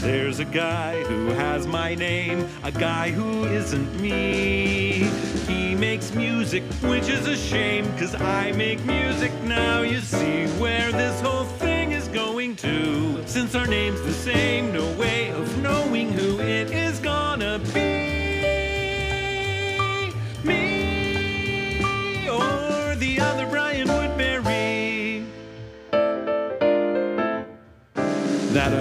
[0.00, 5.31] There's a guy who has my name, a guy who isn't me.
[5.82, 9.82] Makes music, which is a shame, cause I make music now.
[9.82, 13.20] You see where this whole thing is going to.
[13.26, 18.11] Since our name's the same, no way of knowing who it is gonna be.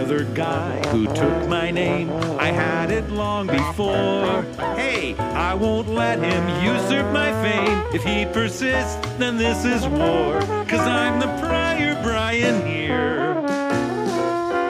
[0.02, 4.42] That other guy who took my name, I had it long before.
[4.76, 7.84] Hey, I won't let him usurp my fame.
[7.94, 10.40] If he persists, then this is war.
[10.68, 13.36] Cause I'm the prior Brian here.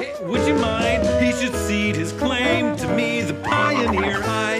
[0.01, 1.07] Hey, would you mind?
[1.23, 4.21] He should cede his claim to me, the pioneer.
[4.23, 4.50] I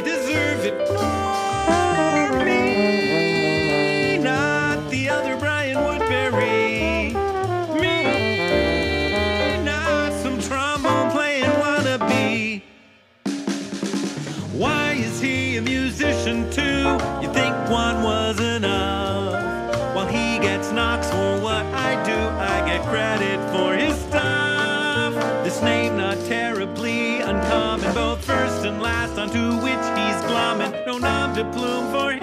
[31.42, 32.21] De plume for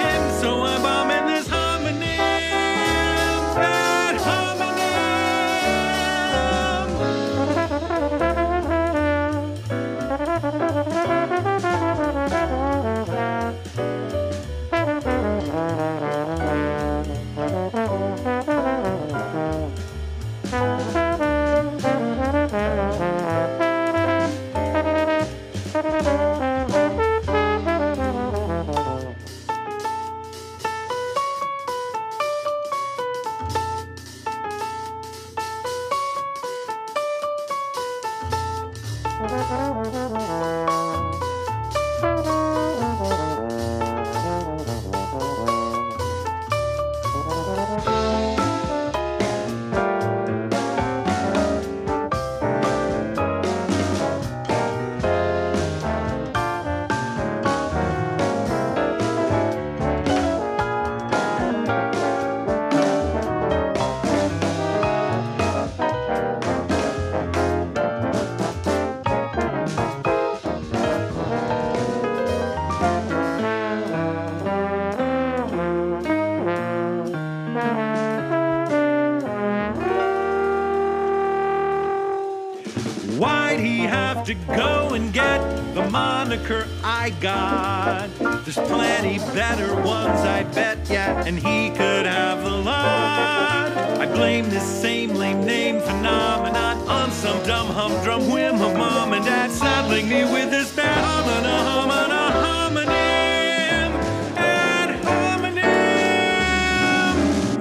[86.28, 88.10] moniker I got?
[88.44, 93.72] There's plenty better ones, I bet, yeah, and he could have a lot.
[93.98, 99.24] I blame this same lame name phenomenon on some dumb humdrum whim of mom and
[99.24, 103.88] dad saddling me with this bad homina, homina, homonym.
[104.36, 104.88] Ad.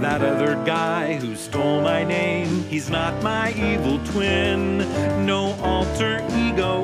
[0.01, 4.79] That other guy who stole my name, he's not my evil twin.
[5.25, 6.76] No alter ego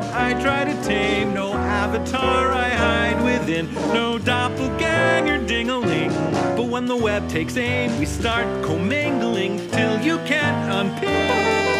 [1.93, 6.09] avatar I hide within, no doppelganger ding-a-ling.
[6.55, 11.72] But when the web takes aim, we start commingling till you can't unpin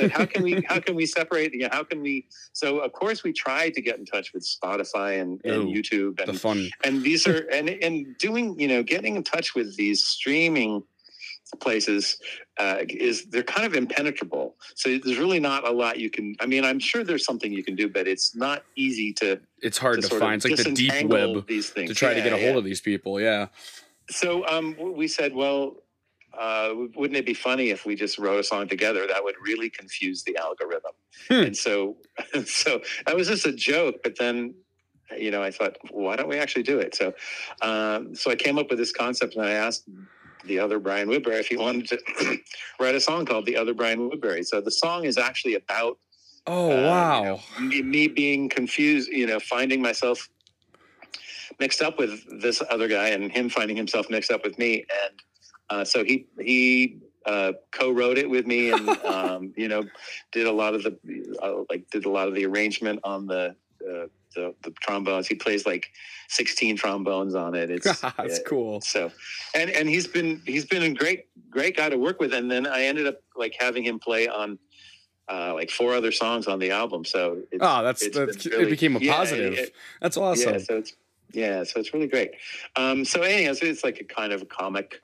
[0.00, 1.52] So you know, so how can we how can we separate?
[1.52, 2.26] You know, how can we?
[2.52, 6.20] So of course we tried to get in touch with Spotify and, and Ooh, YouTube
[6.20, 6.68] and the fun.
[6.84, 10.82] and these are and and doing you know getting in touch with these streaming
[11.58, 12.18] places
[12.58, 14.54] uh, is they're kind of impenetrable.
[14.76, 16.36] So there's really not a lot you can.
[16.40, 19.40] I mean, I'm sure there's something you can do, but it's not easy to.
[19.60, 20.44] It's hard to, of find.
[20.44, 22.44] It's like the deep web These things to try to get a yeah.
[22.46, 23.20] hold of these people.
[23.20, 23.48] Yeah.
[24.08, 25.76] So um, we said, well,
[26.38, 29.06] uh, wouldn't it be funny if we just wrote a song together?
[29.06, 30.92] That would really confuse the algorithm.
[31.46, 31.96] And so,
[32.44, 33.96] so that was just a joke.
[34.02, 34.54] But then,
[35.16, 36.94] you know, I thought, why don't we actually do it?
[36.94, 37.12] So,
[37.62, 39.84] um, so I came up with this concept, and I asked
[40.44, 42.38] the other Brian Woodbury if he wanted to
[42.80, 45.98] write a song called "The Other Brian Woodbury." So the song is actually about
[46.46, 47.40] Oh uh, wow.
[47.60, 50.28] me, me being confused, you know, finding myself
[51.58, 54.84] mixed up with this other guy and him finding himself mixed up with me.
[55.04, 55.22] And
[55.70, 59.84] uh, so he, he, uh, co-wrote it with me and, um, you know,
[60.32, 60.96] did a lot of the,
[61.42, 65.26] uh, like did a lot of the arrangement on the, uh, the, the trombones.
[65.26, 65.88] He plays like
[66.28, 67.70] 16 trombones on it.
[67.70, 68.80] It's That's uh, cool.
[68.80, 69.10] So,
[69.54, 72.32] and, and he's been, he's been a great, great guy to work with.
[72.32, 74.58] And then I ended up like having him play on,
[75.30, 77.04] uh, like four other songs on the album.
[77.04, 79.54] So it's, Oh, that's that's it became a yeah, positive.
[79.58, 80.54] it- that's awesome.
[80.54, 80.94] yeah, so it's
[81.32, 82.32] yeah, so it's really great.
[82.76, 85.02] Um, so anyhow, so it's like a kind of a comic,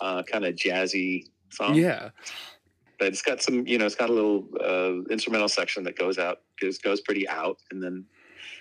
[0.00, 1.74] uh, kind of jazzy song.
[1.74, 2.10] Yeah.
[2.98, 6.18] but it's got some, you know, it's got a little uh, instrumental section that goes
[6.18, 8.04] out, goes goes pretty out, and then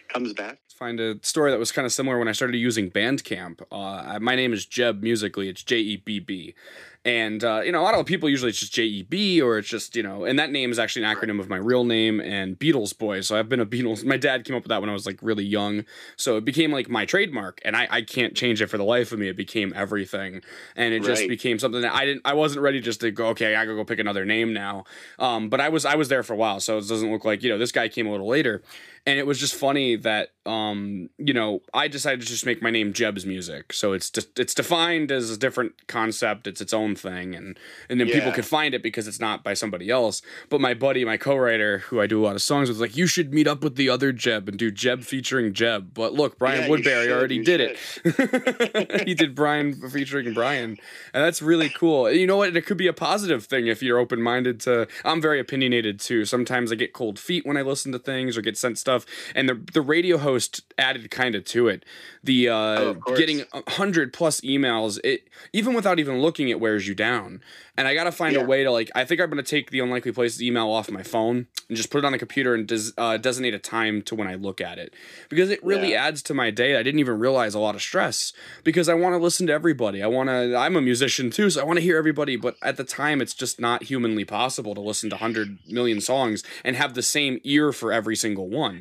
[0.10, 0.58] comes back.
[0.76, 3.62] find a story that was kind of similar when I started using Bandcamp.
[3.72, 5.48] Uh, my name is Jeb musically.
[5.48, 6.56] It's J E B B.
[7.04, 9.58] And, uh, you know, a lot of people usually it's just J E B or
[9.58, 12.20] it's just, you know, and that name is actually an acronym of my real name
[12.20, 13.22] and Beatles boy.
[13.22, 14.06] So I've been a Beatles.
[14.06, 15.84] My dad came up with that when I was like really young.
[16.16, 19.12] So it became like my trademark and I, I can't change it for the life
[19.12, 19.30] of me.
[19.30, 20.42] It became everything.
[20.76, 23.56] And it just became something that I didn't, I wasn't ready just to go, okay,
[23.56, 24.84] I gotta go pick another name now.
[25.18, 26.60] Um, but I was, I was there for a while.
[26.60, 28.62] So it doesn't look like, you know, this guy came a little later.
[29.06, 32.72] And it was just funny that um you know I decided to just make my
[32.72, 36.96] name Jeb's Music, so it's just it's defined as a different concept, it's its own
[36.96, 37.58] thing, and
[37.90, 40.22] and then people could find it because it's not by somebody else.
[40.50, 43.08] But my buddy, my co-writer, who I do a lot of songs with, like, you
[43.08, 45.94] should meet up with the other Jeb and do Jeb featuring Jeb.
[45.94, 49.02] But look, Brian Yeah, Woodbury should, already did it.
[49.08, 50.78] he did Brian featuring Brian,
[51.14, 52.12] and that's really cool.
[52.12, 52.56] You know what?
[52.56, 54.88] It could be a positive thing if you're open minded to.
[55.06, 56.26] I'm very opinionated too.
[56.26, 58.91] Sometimes I get cold feet when I listen to things or get sent stuff,
[59.36, 61.84] and the the radio host added kind of to it.
[62.24, 63.18] The uh, course.
[63.20, 67.42] getting hundred plus emails, it even without even looking, it wears you down.
[67.78, 68.92] And I gotta find a way to like.
[68.94, 72.00] I think I'm gonna take the unlikely places email off my phone and just put
[72.00, 74.78] it on the computer and des- uh, designate a time to when I look at
[74.78, 74.94] it
[75.30, 76.06] because it really Yeah.
[76.06, 76.76] adds to my day.
[76.76, 78.34] I didn't even realize a lot of stress
[78.64, 80.04] because I want to listen to everybody.
[80.04, 80.56] I want to.
[80.56, 82.36] I'm a musician too, so I want to hear everybody.
[82.36, 86.44] But at the time, it's just not humanly possible to listen to hundred million songs
[86.64, 88.81] and have the same ear for every single one.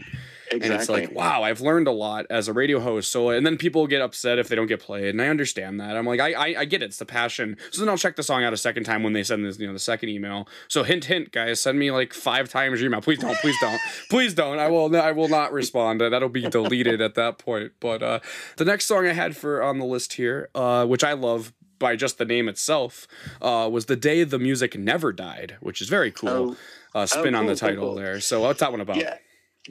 [0.52, 1.02] And it's Exactly.
[1.06, 3.12] like, wow, I've learned a lot as a radio host.
[3.12, 5.96] So, and then people get upset if they don't get played, and I understand that.
[5.96, 6.86] I'm like, I, I, I get it.
[6.86, 7.56] It's the passion.
[7.70, 9.68] So then I'll check the song out a second time when they send this, you
[9.68, 10.48] know, the second email.
[10.66, 13.00] So hint, hint, guys, send me like five times your email.
[13.00, 13.80] Please don't, please don't,
[14.10, 14.58] please don't.
[14.58, 16.00] I will, I will not respond.
[16.00, 17.70] That'll be deleted at that point.
[17.78, 18.18] But uh,
[18.56, 21.94] the next song I had for on the list here, uh, which I love by
[21.94, 23.06] just the name itself,
[23.40, 26.56] uh, was "The Day the Music Never Died," which is very cool.
[26.92, 27.94] uh, spin on cool, the title cool.
[27.94, 28.20] there.
[28.20, 28.96] So what's that one about?
[28.96, 29.16] Yeah,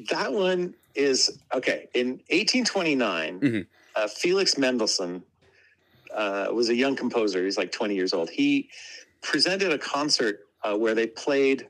[0.10, 1.88] that one is okay.
[1.94, 3.68] In 1829, Mhm.
[3.96, 5.24] uh, Felix Mendelssohn
[6.14, 7.44] uh, was a young composer.
[7.46, 8.30] He's like 20 years old.
[8.30, 8.70] He
[9.22, 11.68] presented a concert uh, where they played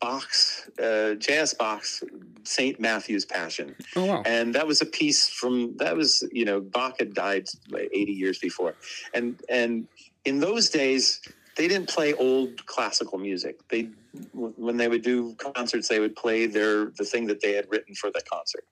[0.00, 1.54] Bach's, uh, J.S.
[1.54, 2.04] Bach's
[2.44, 2.78] St.
[2.78, 3.74] Matthew's Passion.
[3.96, 4.22] Oh wow.
[4.24, 8.38] And that was a piece from that was you know Bach had died 80 years
[8.38, 8.74] before,
[9.12, 9.88] and and
[10.24, 11.20] in those days
[11.58, 13.58] they didn't play old classical music.
[13.68, 13.90] They
[14.32, 17.94] when they would do concerts they would play their the thing that they had written
[17.94, 18.64] for the concert,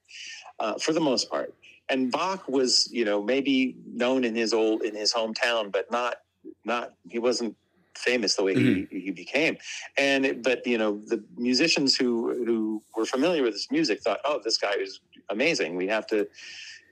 [0.61, 1.53] uh, for the most part.
[1.91, 6.18] And Bach was you know maybe known in his old in his hometown, but not
[6.64, 7.57] not he wasn't
[7.97, 9.57] famous the way he, he became
[9.97, 14.20] and it, but you know the musicians who who were familiar with his music thought
[14.26, 16.28] oh this guy is amazing we have to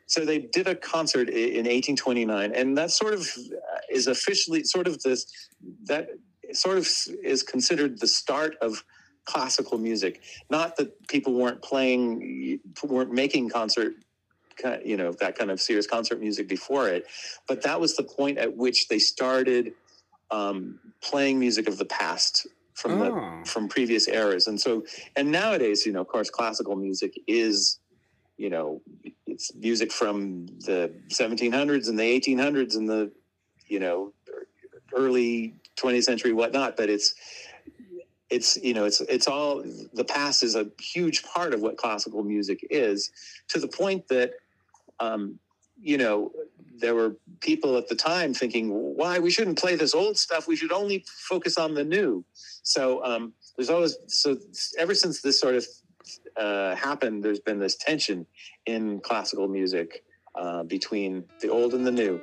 [0.07, 4.87] so they did a concert in 1829 and that sort of uh, is officially sort
[4.87, 5.27] of this
[5.85, 6.09] that
[6.53, 6.89] sort of
[7.23, 8.85] is considered the start of
[9.25, 13.95] classical music not that people weren't playing weren't making concert
[14.85, 17.07] you know that kind of serious concert music before it
[17.49, 19.73] but that was the point at which they started
[20.31, 23.05] um, playing music of the past from Oh.
[23.43, 24.85] the from previous eras and so
[25.17, 27.79] and nowadays you know of course classical music is
[28.37, 28.81] you know
[29.27, 33.11] it's music from the 1700s and the 1800s and the
[33.67, 34.13] you know
[34.95, 37.15] early 20th century whatnot but it's
[38.31, 39.63] it's you know it's it's all
[39.93, 43.11] the past is a huge part of what classical music is
[43.49, 44.33] to the point that
[45.01, 45.39] um
[45.81, 46.33] you know
[46.77, 50.57] there were people at the time thinking why we shouldn't play this old stuff we
[50.57, 52.25] should only focus on the new.
[52.63, 54.37] So um there's always so
[54.79, 55.67] ever since this sort of
[56.37, 58.27] uh, happened there's been this tension
[58.67, 62.21] in classical music uh, between the old and the new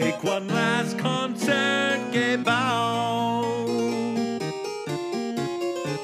[0.00, 2.00] take one last concert
[2.42, 3.44] bow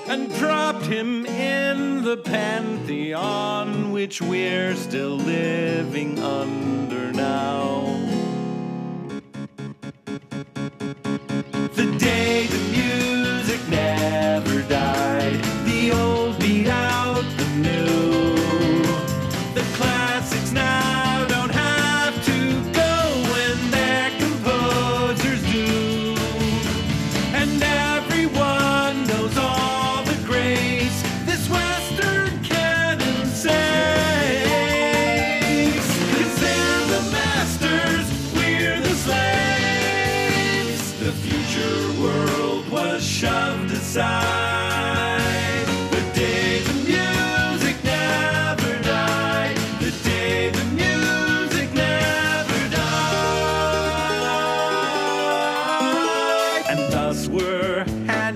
[0.06, 8.25] and dropped him in the pantheon which we're still living under now.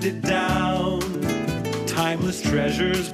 [0.01, 0.99] handed down.
[1.85, 3.13] Timeless treasures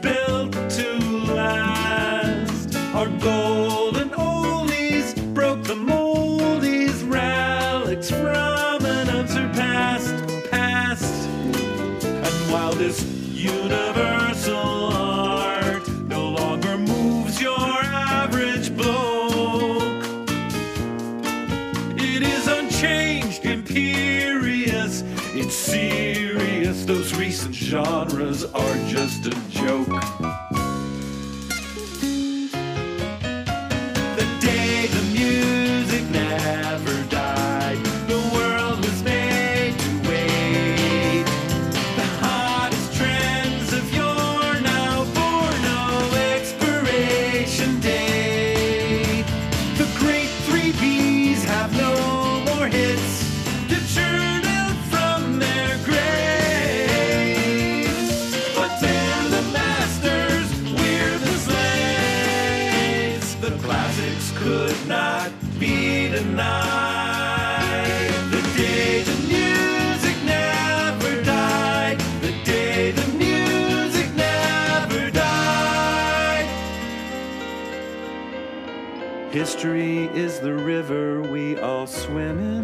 [79.47, 82.63] History is the river we all swim in.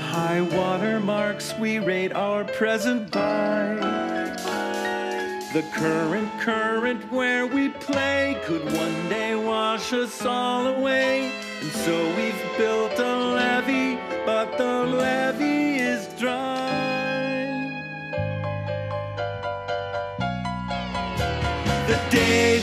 [0.00, 3.74] High water marks we rate our present by.
[5.52, 11.30] The current current where we play could one day wash us all away.
[11.60, 16.56] And so we've built a levee, but the levee is dry.
[21.86, 22.55] The day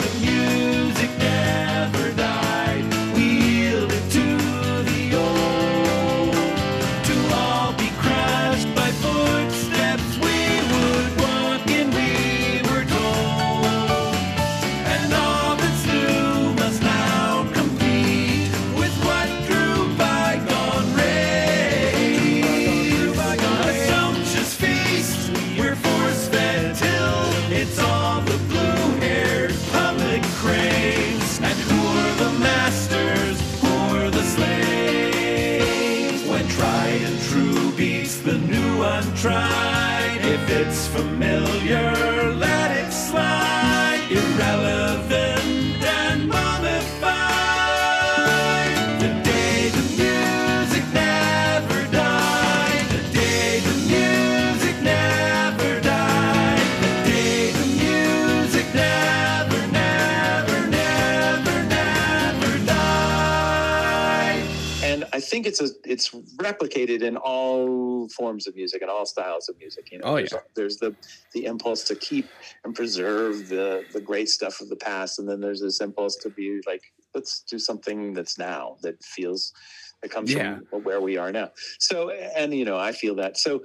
[65.59, 69.89] it's a it's replicated in all forms of music and all styles of music.
[69.91, 70.39] You know, Oh, there's, yeah.
[70.55, 70.95] there's the
[71.33, 72.33] the impulse to keep
[72.63, 76.29] and preserve the the great stuff of the past, and then there's this impulse to
[76.29, 76.81] be like,
[77.13, 79.53] let's do something that's now that feels
[80.01, 80.59] that comes Yeah.
[80.69, 81.51] from where we are now.
[81.79, 83.37] So, and you know, I feel that.
[83.37, 83.63] So,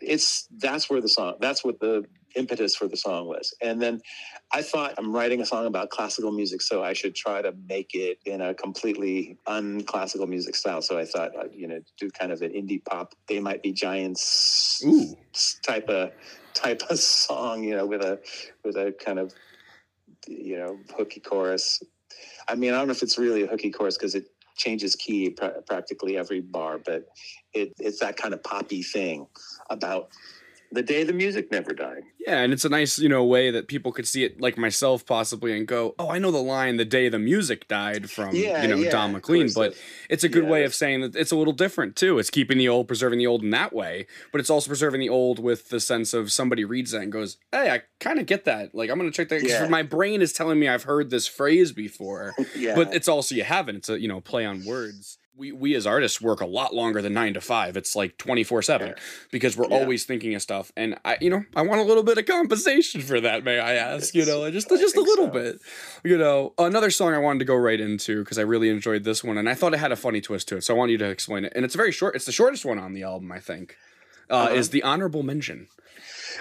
[0.00, 2.04] it's that's where the song that's what the
[2.36, 4.00] impetus for the song was, and then
[4.52, 7.90] I thought I'm writing a song about classical music, so I should try to make
[7.94, 10.80] it in a completely unclassical music style.
[10.80, 13.14] So I thought, I'd, you know, do kind of an indie pop.
[13.28, 14.82] They might be giants
[15.62, 16.12] type of
[16.54, 18.20] type of song, you know, with a
[18.64, 19.34] with a kind of
[20.26, 21.82] you know hooky chorus.
[22.48, 25.30] I mean, I don't know if it's really a hooky chorus because it changes key
[25.30, 27.04] pra- practically every bar, but
[27.52, 29.26] it, it's that kind of poppy thing
[29.68, 30.08] about
[30.70, 32.02] the day the music never died.
[32.18, 35.06] Yeah, and it's a nice, you know, way that people could see it, like myself,
[35.06, 38.62] possibly, and go, "Oh, I know the line, the day the music died," from Yeah,
[38.62, 39.48] you know yeah, Don McLean.
[39.54, 39.76] But
[40.10, 42.18] it's a good way of saying that it's a little different too.
[42.18, 45.08] It's keeping the old, preserving the old in that way, but it's also preserving the
[45.08, 48.44] old with the sense of somebody reads that and goes, "Hey, I kind of get
[48.44, 48.74] that.
[48.74, 49.42] Like, I'm gonna check that.
[49.42, 49.66] Yeah.
[49.68, 52.74] My brain is telling me I've heard this phrase before, Yeah.
[52.74, 53.76] but it's also you haven't.
[53.76, 57.00] It's a you know play on words." We, we as artists work a lot longer
[57.00, 57.76] than nine to five.
[57.76, 58.94] It's like 24 seven
[59.30, 60.72] because we're always thinking of stuff.
[60.76, 63.44] And I, you know, I want a little bit of compensation for that.
[63.44, 64.14] May I ask?
[64.14, 65.60] You know, just just a little bit.
[66.02, 69.22] You know, another song I wanted to go right into because I really enjoyed this
[69.22, 70.64] one, and I thought it had a funny twist to it.
[70.64, 71.52] So I want you to explain it.
[71.54, 72.16] And it's very short.
[72.16, 73.76] It's the shortest one on the album, I think.
[74.28, 74.54] Uh, Uh-huh.
[74.54, 75.68] Is the honorable mention?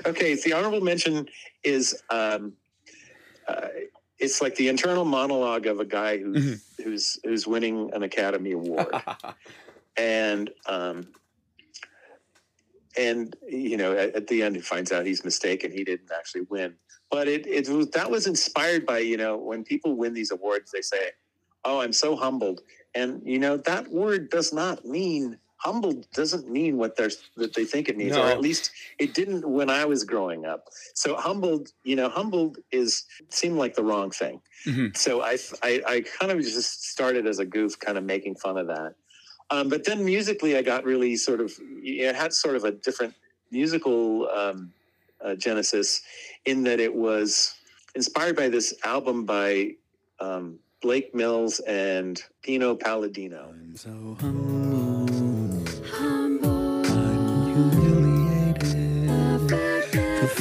[0.06, 1.28] Okay, the honorable mention
[1.64, 2.54] is um,
[3.48, 3.68] uh,
[4.20, 8.93] it's like the internal monologue of a guy who's who's who's winning an Academy Award,
[9.97, 11.07] and um,
[12.97, 15.72] and you know at, at the end he finds out he's mistaken.
[15.72, 16.76] He didn't actually win,
[17.11, 20.72] but it it was that was inspired by you know when people win these awards
[20.72, 21.11] they say,
[21.63, 22.61] "Oh, I'm so humbled,"
[22.95, 27.66] and you know that word does not mean humble doesn't mean what they're that they
[27.66, 28.24] think it means, No.
[28.24, 30.68] or at least it didn't when I was growing up.
[30.93, 34.41] So humbled, you know, humbled is seemed like the wrong thing.
[34.66, 34.95] Mhm.
[34.95, 38.58] So I, I, I kind of just started as a goof, kind of making fun
[38.58, 38.93] of that.
[39.49, 43.14] Um, but then musically, I got really sort of, it had sort of a different
[43.49, 44.72] musical um,
[45.24, 46.01] uh, genesis
[46.45, 47.55] in that it was
[47.95, 49.72] inspired by this album by
[50.20, 53.53] um, Blake Mills and Pino Palladino.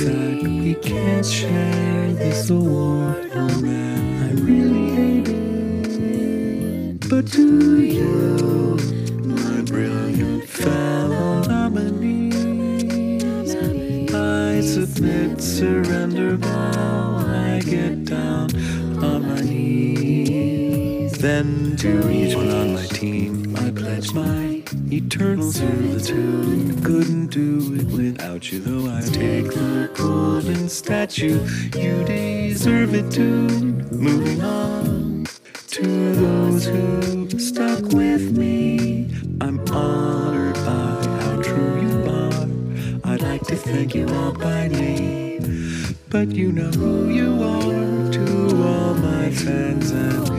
[0.06, 7.08] We can't share this award, oh man, I really hate it.
[7.10, 8.78] But to you,
[9.24, 12.36] my brilliant fellow nominees,
[14.14, 18.54] I submit, surrender, bow, I get down
[19.02, 21.18] on my knees.
[21.18, 24.55] Then to each one on my team, I pledge my
[24.92, 26.84] eternal servitude.
[26.84, 31.40] Couldn't do it without you, though I take the golden statue.
[31.76, 33.48] You deserve it too.
[33.90, 35.26] Moving on
[35.68, 39.10] to those who stuck with me.
[39.40, 43.12] I'm honored by how true you are.
[43.12, 48.12] I'd like to thank you all by name, but you know who you are.
[48.12, 50.35] To all my fans and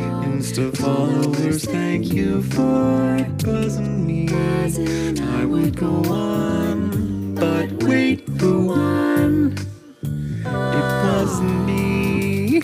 [0.47, 4.29] Insta followers, thank you for buzzing me.
[4.31, 9.57] I would go on, but wait, the one,
[10.45, 12.61] it wasn't me.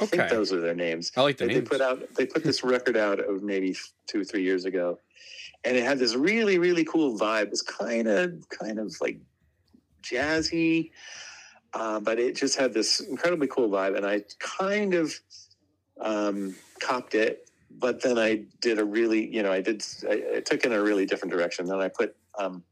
[0.00, 0.28] I think Okay.
[0.28, 1.10] those are their names.
[1.16, 1.68] I like the they, names.
[1.68, 5.00] They put out they put this record out of maybe two or three years ago,
[5.64, 7.44] and it had this really really cool vibe.
[7.44, 9.18] It was kind of kind of like
[10.02, 10.90] jazzy,
[11.74, 15.14] uh, but it just had this incredibly cool vibe, and I kind of
[16.00, 17.48] um, copped it.
[17.78, 20.82] But then I did a really, you know, I did I, I took in a
[20.82, 21.66] really different direction.
[21.66, 22.62] Then I put um,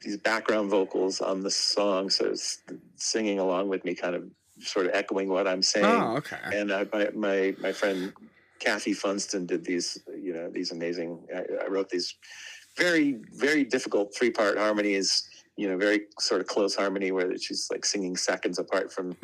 [0.00, 2.62] these background vocals on the song, so it's
[2.96, 4.24] singing along with me, kind of
[4.60, 5.84] sort of echoing what I'm saying.
[5.84, 6.38] Oh, okay.
[6.52, 8.12] And I, my my my friend
[8.58, 11.26] Kathy Funston did these, you know, these amazing.
[11.34, 12.14] I, I wrote these
[12.76, 15.28] very very difficult three part harmonies.
[15.56, 19.16] You know, very sort of close harmony where she's like singing seconds apart from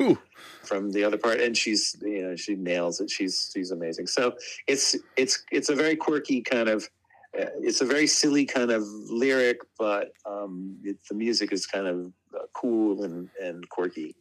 [0.63, 3.09] from the other part, and she's you know she nails it.
[3.09, 4.07] She's she's amazing.
[4.07, 4.33] So
[4.67, 6.89] it's it's it's a very quirky kind of.
[7.37, 11.85] Uh, it's a very silly kind of lyric, but um, it, the music is kind
[11.85, 14.15] of uh, cool and, and quirky.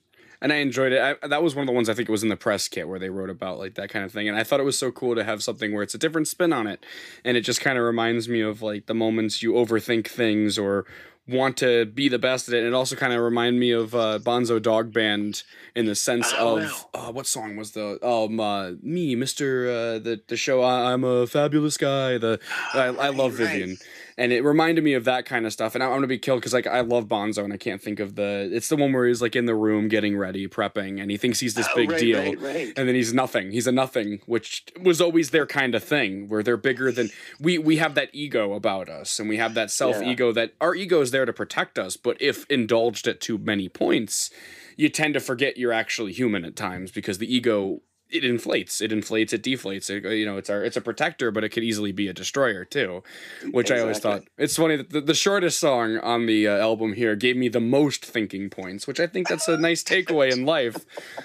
[0.45, 1.01] And I enjoyed it.
[1.01, 2.87] I, that was one of the ones I think it was in the press kit
[2.87, 4.93] where they wrote about like that kind of thing, and I thought it was so
[4.93, 6.85] cool to have something where it's a different spin on it,
[7.25, 10.85] and it just kind of reminds me of like the moments you overthink things or
[11.27, 12.59] want to be the best at it.
[12.59, 15.43] And it also kind of remind me of uh, Bonzo Dog Band
[15.75, 19.99] in the sense Oh, of uh, what song was the um uh, me Mister uh,
[19.99, 22.19] the the show I, I'm a fabulous guy.
[22.19, 22.39] The
[22.75, 23.79] I, I love Vivian.
[24.17, 26.41] And it reminded me of that kind of stuff, and I- I'm gonna be killed
[26.41, 28.49] because like I love Bonzo, and I can't think of the.
[28.53, 31.41] It's the one where he's like in the room getting ready, prepping, and he thinks
[31.41, 32.73] he's this Oh, big right, deal, right, right.
[32.77, 33.51] and then he's nothing.
[33.51, 37.11] He's a nothing, which was always their kind of thing, where they're bigger than
[37.41, 37.59] we.
[37.59, 41.01] We have that ego about us, and we have that self ego that our ego
[41.01, 41.97] is there to protect us.
[41.97, 44.31] But if indulged at too many points,
[44.77, 47.81] you tend to forget you're actually human at times because the ego
[48.11, 49.91] it inflates, it inflates, it deflates.
[49.91, 52.65] It, you know, it's our it's a protector, but it could easily be a destroyer
[52.65, 53.03] too.
[53.51, 56.93] Which I always thought it's funny that the, the shortest song on the uh, album
[56.93, 60.45] here gave me the most thinking points, which I think that's a nice takeaway in
[60.45, 60.77] life.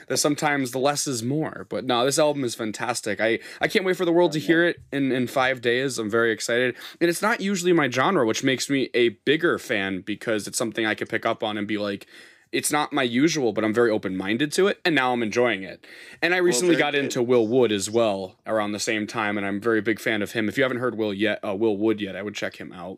[0.07, 1.67] That sometimes the less is more.
[1.69, 3.21] But no, this album is fantastic.
[3.21, 5.99] I I can't wait for the world to hear it in in five days.
[5.99, 10.01] I'm very excited, and it's not usually my genre, which makes me a bigger fan
[10.01, 12.07] because it's something I could pick up on and be like.
[12.51, 15.63] It's not my usual, but I'm very open minded to it, and now I'm enjoying
[15.63, 15.85] it.
[16.21, 17.03] And I recently very got good.
[17.05, 20.21] into Will Wood as well around the same time, and I'm a very big fan
[20.21, 20.49] of him.
[20.49, 22.97] If you haven't heard Will yet, uh, Will Wood yet, I would check him out.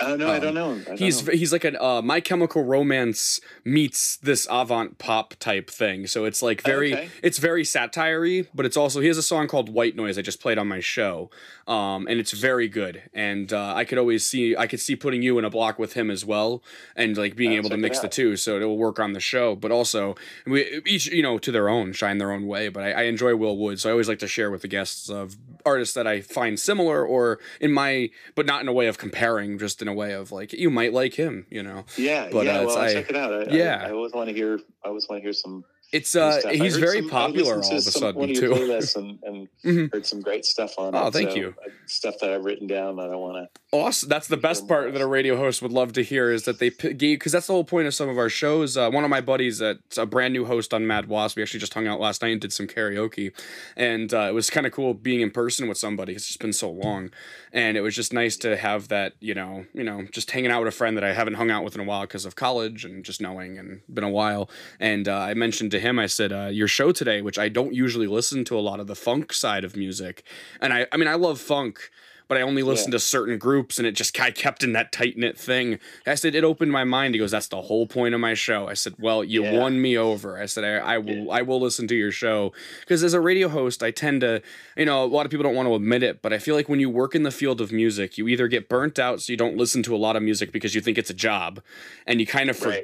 [0.00, 0.80] Oh no, I don't Um, know.
[0.80, 1.32] I don't he's know.
[1.32, 6.08] he's like a uh, My Chemical Romance meets this avant pop type thing.
[6.08, 7.08] So it's like very Okay.
[7.22, 10.40] it's very satire but it's also he has a song called White Noise I just
[10.40, 11.30] played on my show,
[11.66, 13.02] um, and it's very good.
[13.14, 15.94] And uh, I could always see I could see putting you in a block with
[15.94, 16.62] him as well,
[16.96, 19.20] and like being I'll able to mix the two, so it will work on the
[19.20, 19.54] show.
[19.56, 22.68] But also we each you know to their own shine their own way.
[22.68, 25.08] But I, I enjoy Will Wood, so I always like to share with the guests
[25.08, 25.36] of
[25.66, 29.58] artists that I find similar or in my but not in a way of comparing,
[29.58, 31.84] just in a way of like you might like him, you know.
[31.96, 32.58] Yeah, But, yeah.
[32.60, 33.32] uh, well, I- check it out.
[33.48, 33.80] I, yeah.
[33.82, 34.60] I, I always want to hear.
[34.84, 35.64] I always want to hear some
[35.94, 38.50] It's uh, he's very some- popular all of a sudden one of too.
[38.50, 39.92] playlists and, and Mhm.
[39.92, 41.12] heard some great stuff on Oh, it.
[41.12, 41.54] thank so, you.
[41.64, 43.60] uh, Stuff that I've written down that I want to.
[43.76, 44.08] Awesome.
[44.08, 46.70] That's the best part that a radio host would love to hear is that they
[46.70, 48.76] gave because that's the whole point of some of our shows.
[48.76, 51.60] Uh, one of my buddies, that's a brand new host on Mad Wasp, we actually
[51.60, 53.32] just hung out last night and did some karaoke,
[53.76, 56.12] and uh, it was kind of cool being in person with somebody.
[56.14, 57.10] It's just been so long,
[57.52, 59.12] and it was just nice to have that.
[59.20, 61.64] You know, you know, just hanging out with a friend that I haven't hung out
[61.64, 64.48] with in a while because of college and just knowing and been a while.
[64.80, 67.74] And uh, I mentioned to him, I said, uh, "Your show today, which I don't
[67.74, 70.24] usually listen to a lot of the funk side of music,
[70.60, 71.90] and I, I mean, I love funk."
[72.26, 75.18] but I only listened to certain groups and it just I kept in that tight
[75.18, 75.78] knit thing.
[76.06, 77.14] I said it opened my mind.
[77.14, 78.66] He goes, That's the whole point of my show.
[78.66, 79.58] I said, Well, you Yeah.
[79.58, 80.38] won me over.
[80.40, 82.52] I said, I, I will I will listen to your show.
[82.80, 84.40] Because as a radio host, I tend to
[84.74, 86.68] you know, a lot of people don't want to admit it, but I feel like
[86.68, 89.36] when you work in the field of music, you either get burnt out so you
[89.36, 91.62] don't listen to a lot of music because you think it's a job,
[92.06, 92.82] and you kind of Right.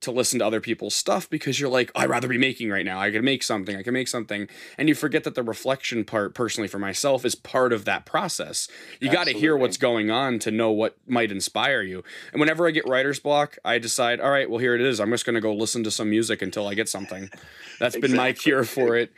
[0.00, 2.84] To listen to other people's stuff because you're like, oh, I'd rather be making right
[2.84, 2.98] now.
[3.00, 3.76] I can make something.
[3.76, 4.48] I can make something.
[4.78, 8.68] And you forget that the reflection part, personally for myself, is part of that process.
[9.00, 12.02] You got to hear what's going on to know what might inspire you.
[12.32, 15.00] And whenever I get writer's block, I decide, all right, well, here it is.
[15.00, 17.30] I'm just going to go listen to some music until I get something.
[17.78, 19.12] That's been my cure for it.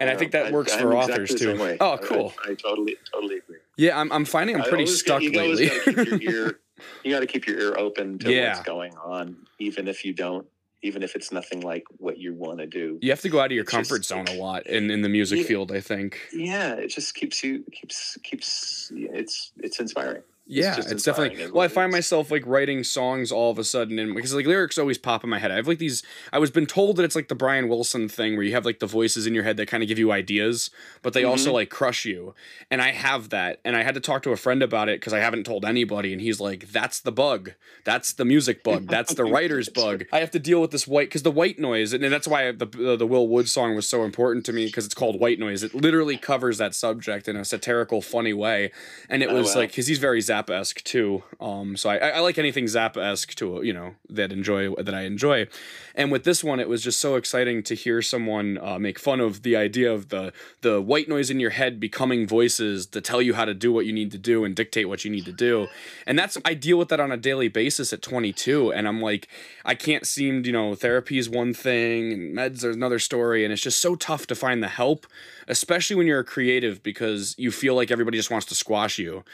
[0.00, 1.76] And I think that I- works I'm for exactly authors too.
[1.80, 2.32] Oh, cool.
[2.46, 3.58] I, I totally, totally agree.
[3.76, 6.52] Yeah, I'm, I'm finding I'm pretty stuck always lately.
[6.78, 7.04] gotta keep your ear.
[7.04, 8.48] You got to keep your ear open to Yeah.
[8.48, 10.46] what's going on, even if you don't,
[10.82, 12.98] even if it's nothing like what you want to do.
[13.02, 15.02] you have to go out of your It's comfort just- zone a lot in, in
[15.02, 15.44] the music Yeah.
[15.46, 16.20] field, I think.
[16.32, 18.92] Yeah, it just keeps you keeps keeps.
[18.94, 20.22] It's it's inspiring.
[20.50, 21.50] Yeah, just it's, definitely.
[21.50, 24.78] Well, I find myself like writing songs all of a sudden, and because like lyrics
[24.78, 25.50] always pop in my head.
[25.50, 26.02] I have like these.
[26.32, 28.78] I was been told that it's like the Brian Wilson thing, where you have like
[28.78, 30.70] the voices in your head that kind of give you ideas,
[31.02, 31.54] but they also Mhm.
[31.54, 32.34] like crush you.
[32.70, 35.12] And I have that, and I had to talk to a friend about it because
[35.12, 37.52] I haven't told anybody, and he's like, "That's the bug.
[37.84, 38.86] That's the music bug.
[38.88, 41.92] That's the writer's bug." I have to deal with this white because the white noise,
[41.92, 44.86] and that's why the the, the Will Wood song was so important to me because
[44.86, 45.62] it's called White Noise.
[45.62, 48.70] It literally covers that subject in a satirical, funny way,
[49.10, 49.60] and it Oh, was wow.
[49.62, 51.22] like because he's very Zappa esque too.
[51.40, 55.02] Um, so I, I like anything Zappa esque to you know that enjoy that I
[55.02, 55.46] enjoy,
[55.94, 59.20] and with this one, it was just so exciting to hear someone uh, make fun
[59.20, 60.32] of the idea of the
[60.62, 63.86] the white noise in your head becoming voices to tell you how to do what
[63.86, 65.68] you need to do and dictate what you need to do,
[66.06, 69.28] and that's I deal with that on a daily basis at 22, and I'm like
[69.64, 73.52] I can't seem you know therapy is one thing and meds are another story, and
[73.52, 75.06] it's just so tough to find the help,
[75.46, 79.24] especially when you're a creative because you feel like everybody just wants to squash you.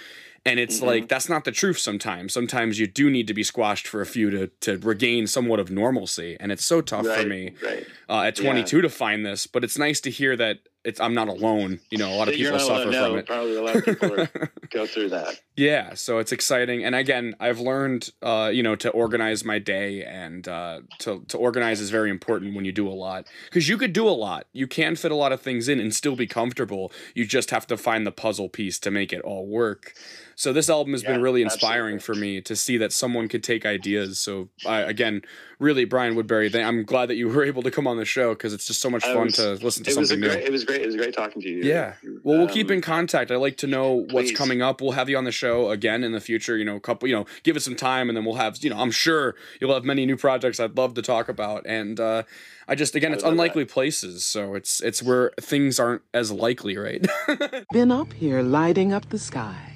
[0.47, 0.87] And it's Mm-hmm.
[0.87, 2.33] like that's not the truth sometimes.
[2.35, 5.71] Sometimes you do need to be squashed for a few to to regain somewhat of
[5.71, 6.37] normalcy.
[6.39, 7.87] And it's so tough for me right.
[8.11, 8.45] uh, at Yeah.
[8.51, 11.81] 22 to find this, but it's nice to hear that it's I'm not alone.
[11.91, 12.83] You know, a lot of people suffer alone.
[12.85, 13.27] from No, it.
[13.27, 14.27] Probably a lot of people
[14.71, 15.41] go through that.
[15.57, 20.03] Yeah, so it's exciting, and again, I've learned, uh, you know, to organize my day,
[20.05, 23.79] and uh, to to organize is very important when you do a lot, because you
[23.79, 26.27] could do a lot, you can fit a lot of things in and still be
[26.27, 26.93] comfortable.
[27.15, 29.95] You just have to find the puzzle piece to make it all work.
[30.37, 33.65] So this album has been really inspiring for me to see that someone could take
[33.65, 34.19] ideas.
[34.19, 35.23] So I, again,
[35.61, 38.53] really, Brian Woodbury, I'm glad that you were able to come on the show because
[38.53, 40.35] it's just so much fun was- to listen to it was a something new.
[40.35, 40.74] It was great.
[40.83, 41.63] It was great talking to you.
[41.63, 41.95] Yeah.
[42.23, 43.31] Well, we'll keep Um, in contact.
[43.31, 44.37] I like to know what's please.
[44.37, 44.81] coming up.
[44.81, 46.57] We'll have you on the show again in the future.
[46.57, 47.09] You know, a couple.
[47.09, 48.57] You know, give it some time, and then we'll have.
[48.63, 51.65] You know, I'm sure you'll have many new projects I'd love to talk about.
[51.67, 52.23] And uh,
[52.69, 56.03] I just again, I it's would love unlikely places, so it's it's where things aren't
[56.13, 57.05] as likely, right?
[57.73, 59.73] Been up here lighting up the sky.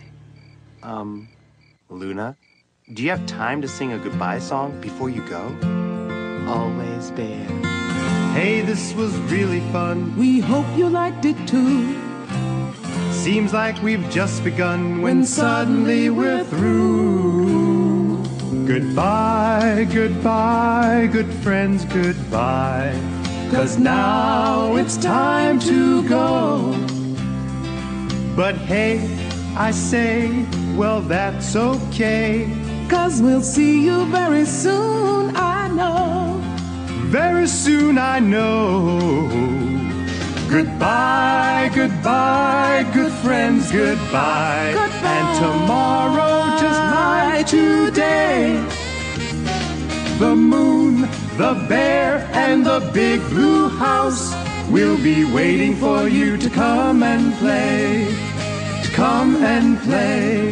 [0.83, 1.29] Um,
[1.91, 2.37] Luna,
[2.95, 5.43] do you have time to sing a goodbye song before you go?
[6.49, 7.78] Always Bear.
[8.39, 10.17] Hey, this was really fun.
[10.17, 11.93] We hope you liked it too.
[13.11, 18.23] Seems like we've just begun when suddenly we're through.
[18.65, 22.95] Goodbye, goodbye, good friends, goodbye.
[23.51, 26.71] Cause now it's time to go.
[28.37, 29.01] But hey,
[29.57, 32.47] I say, well, that's okay.
[32.89, 36.28] Cause we'll see you very soon, I know.
[37.09, 38.99] Very soon, I know.
[40.51, 44.75] Goodbye, goodbye, good friends, goodbye.
[44.77, 48.63] And tomorrow, just like today,
[50.19, 54.35] the moon, the bear, and the big blue house
[54.71, 58.07] will be waiting for you to come and play.
[58.83, 60.51] To come and play.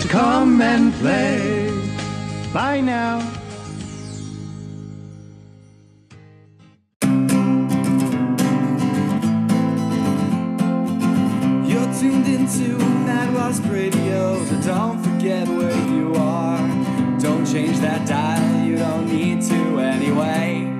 [0.00, 1.72] To come and play.
[2.52, 3.41] Bye now.
[12.02, 12.76] Tuned into
[13.06, 16.58] Mad Wasp Radio, so don't forget where you are.
[17.20, 20.71] Don't change that dial, you don't need to anyway.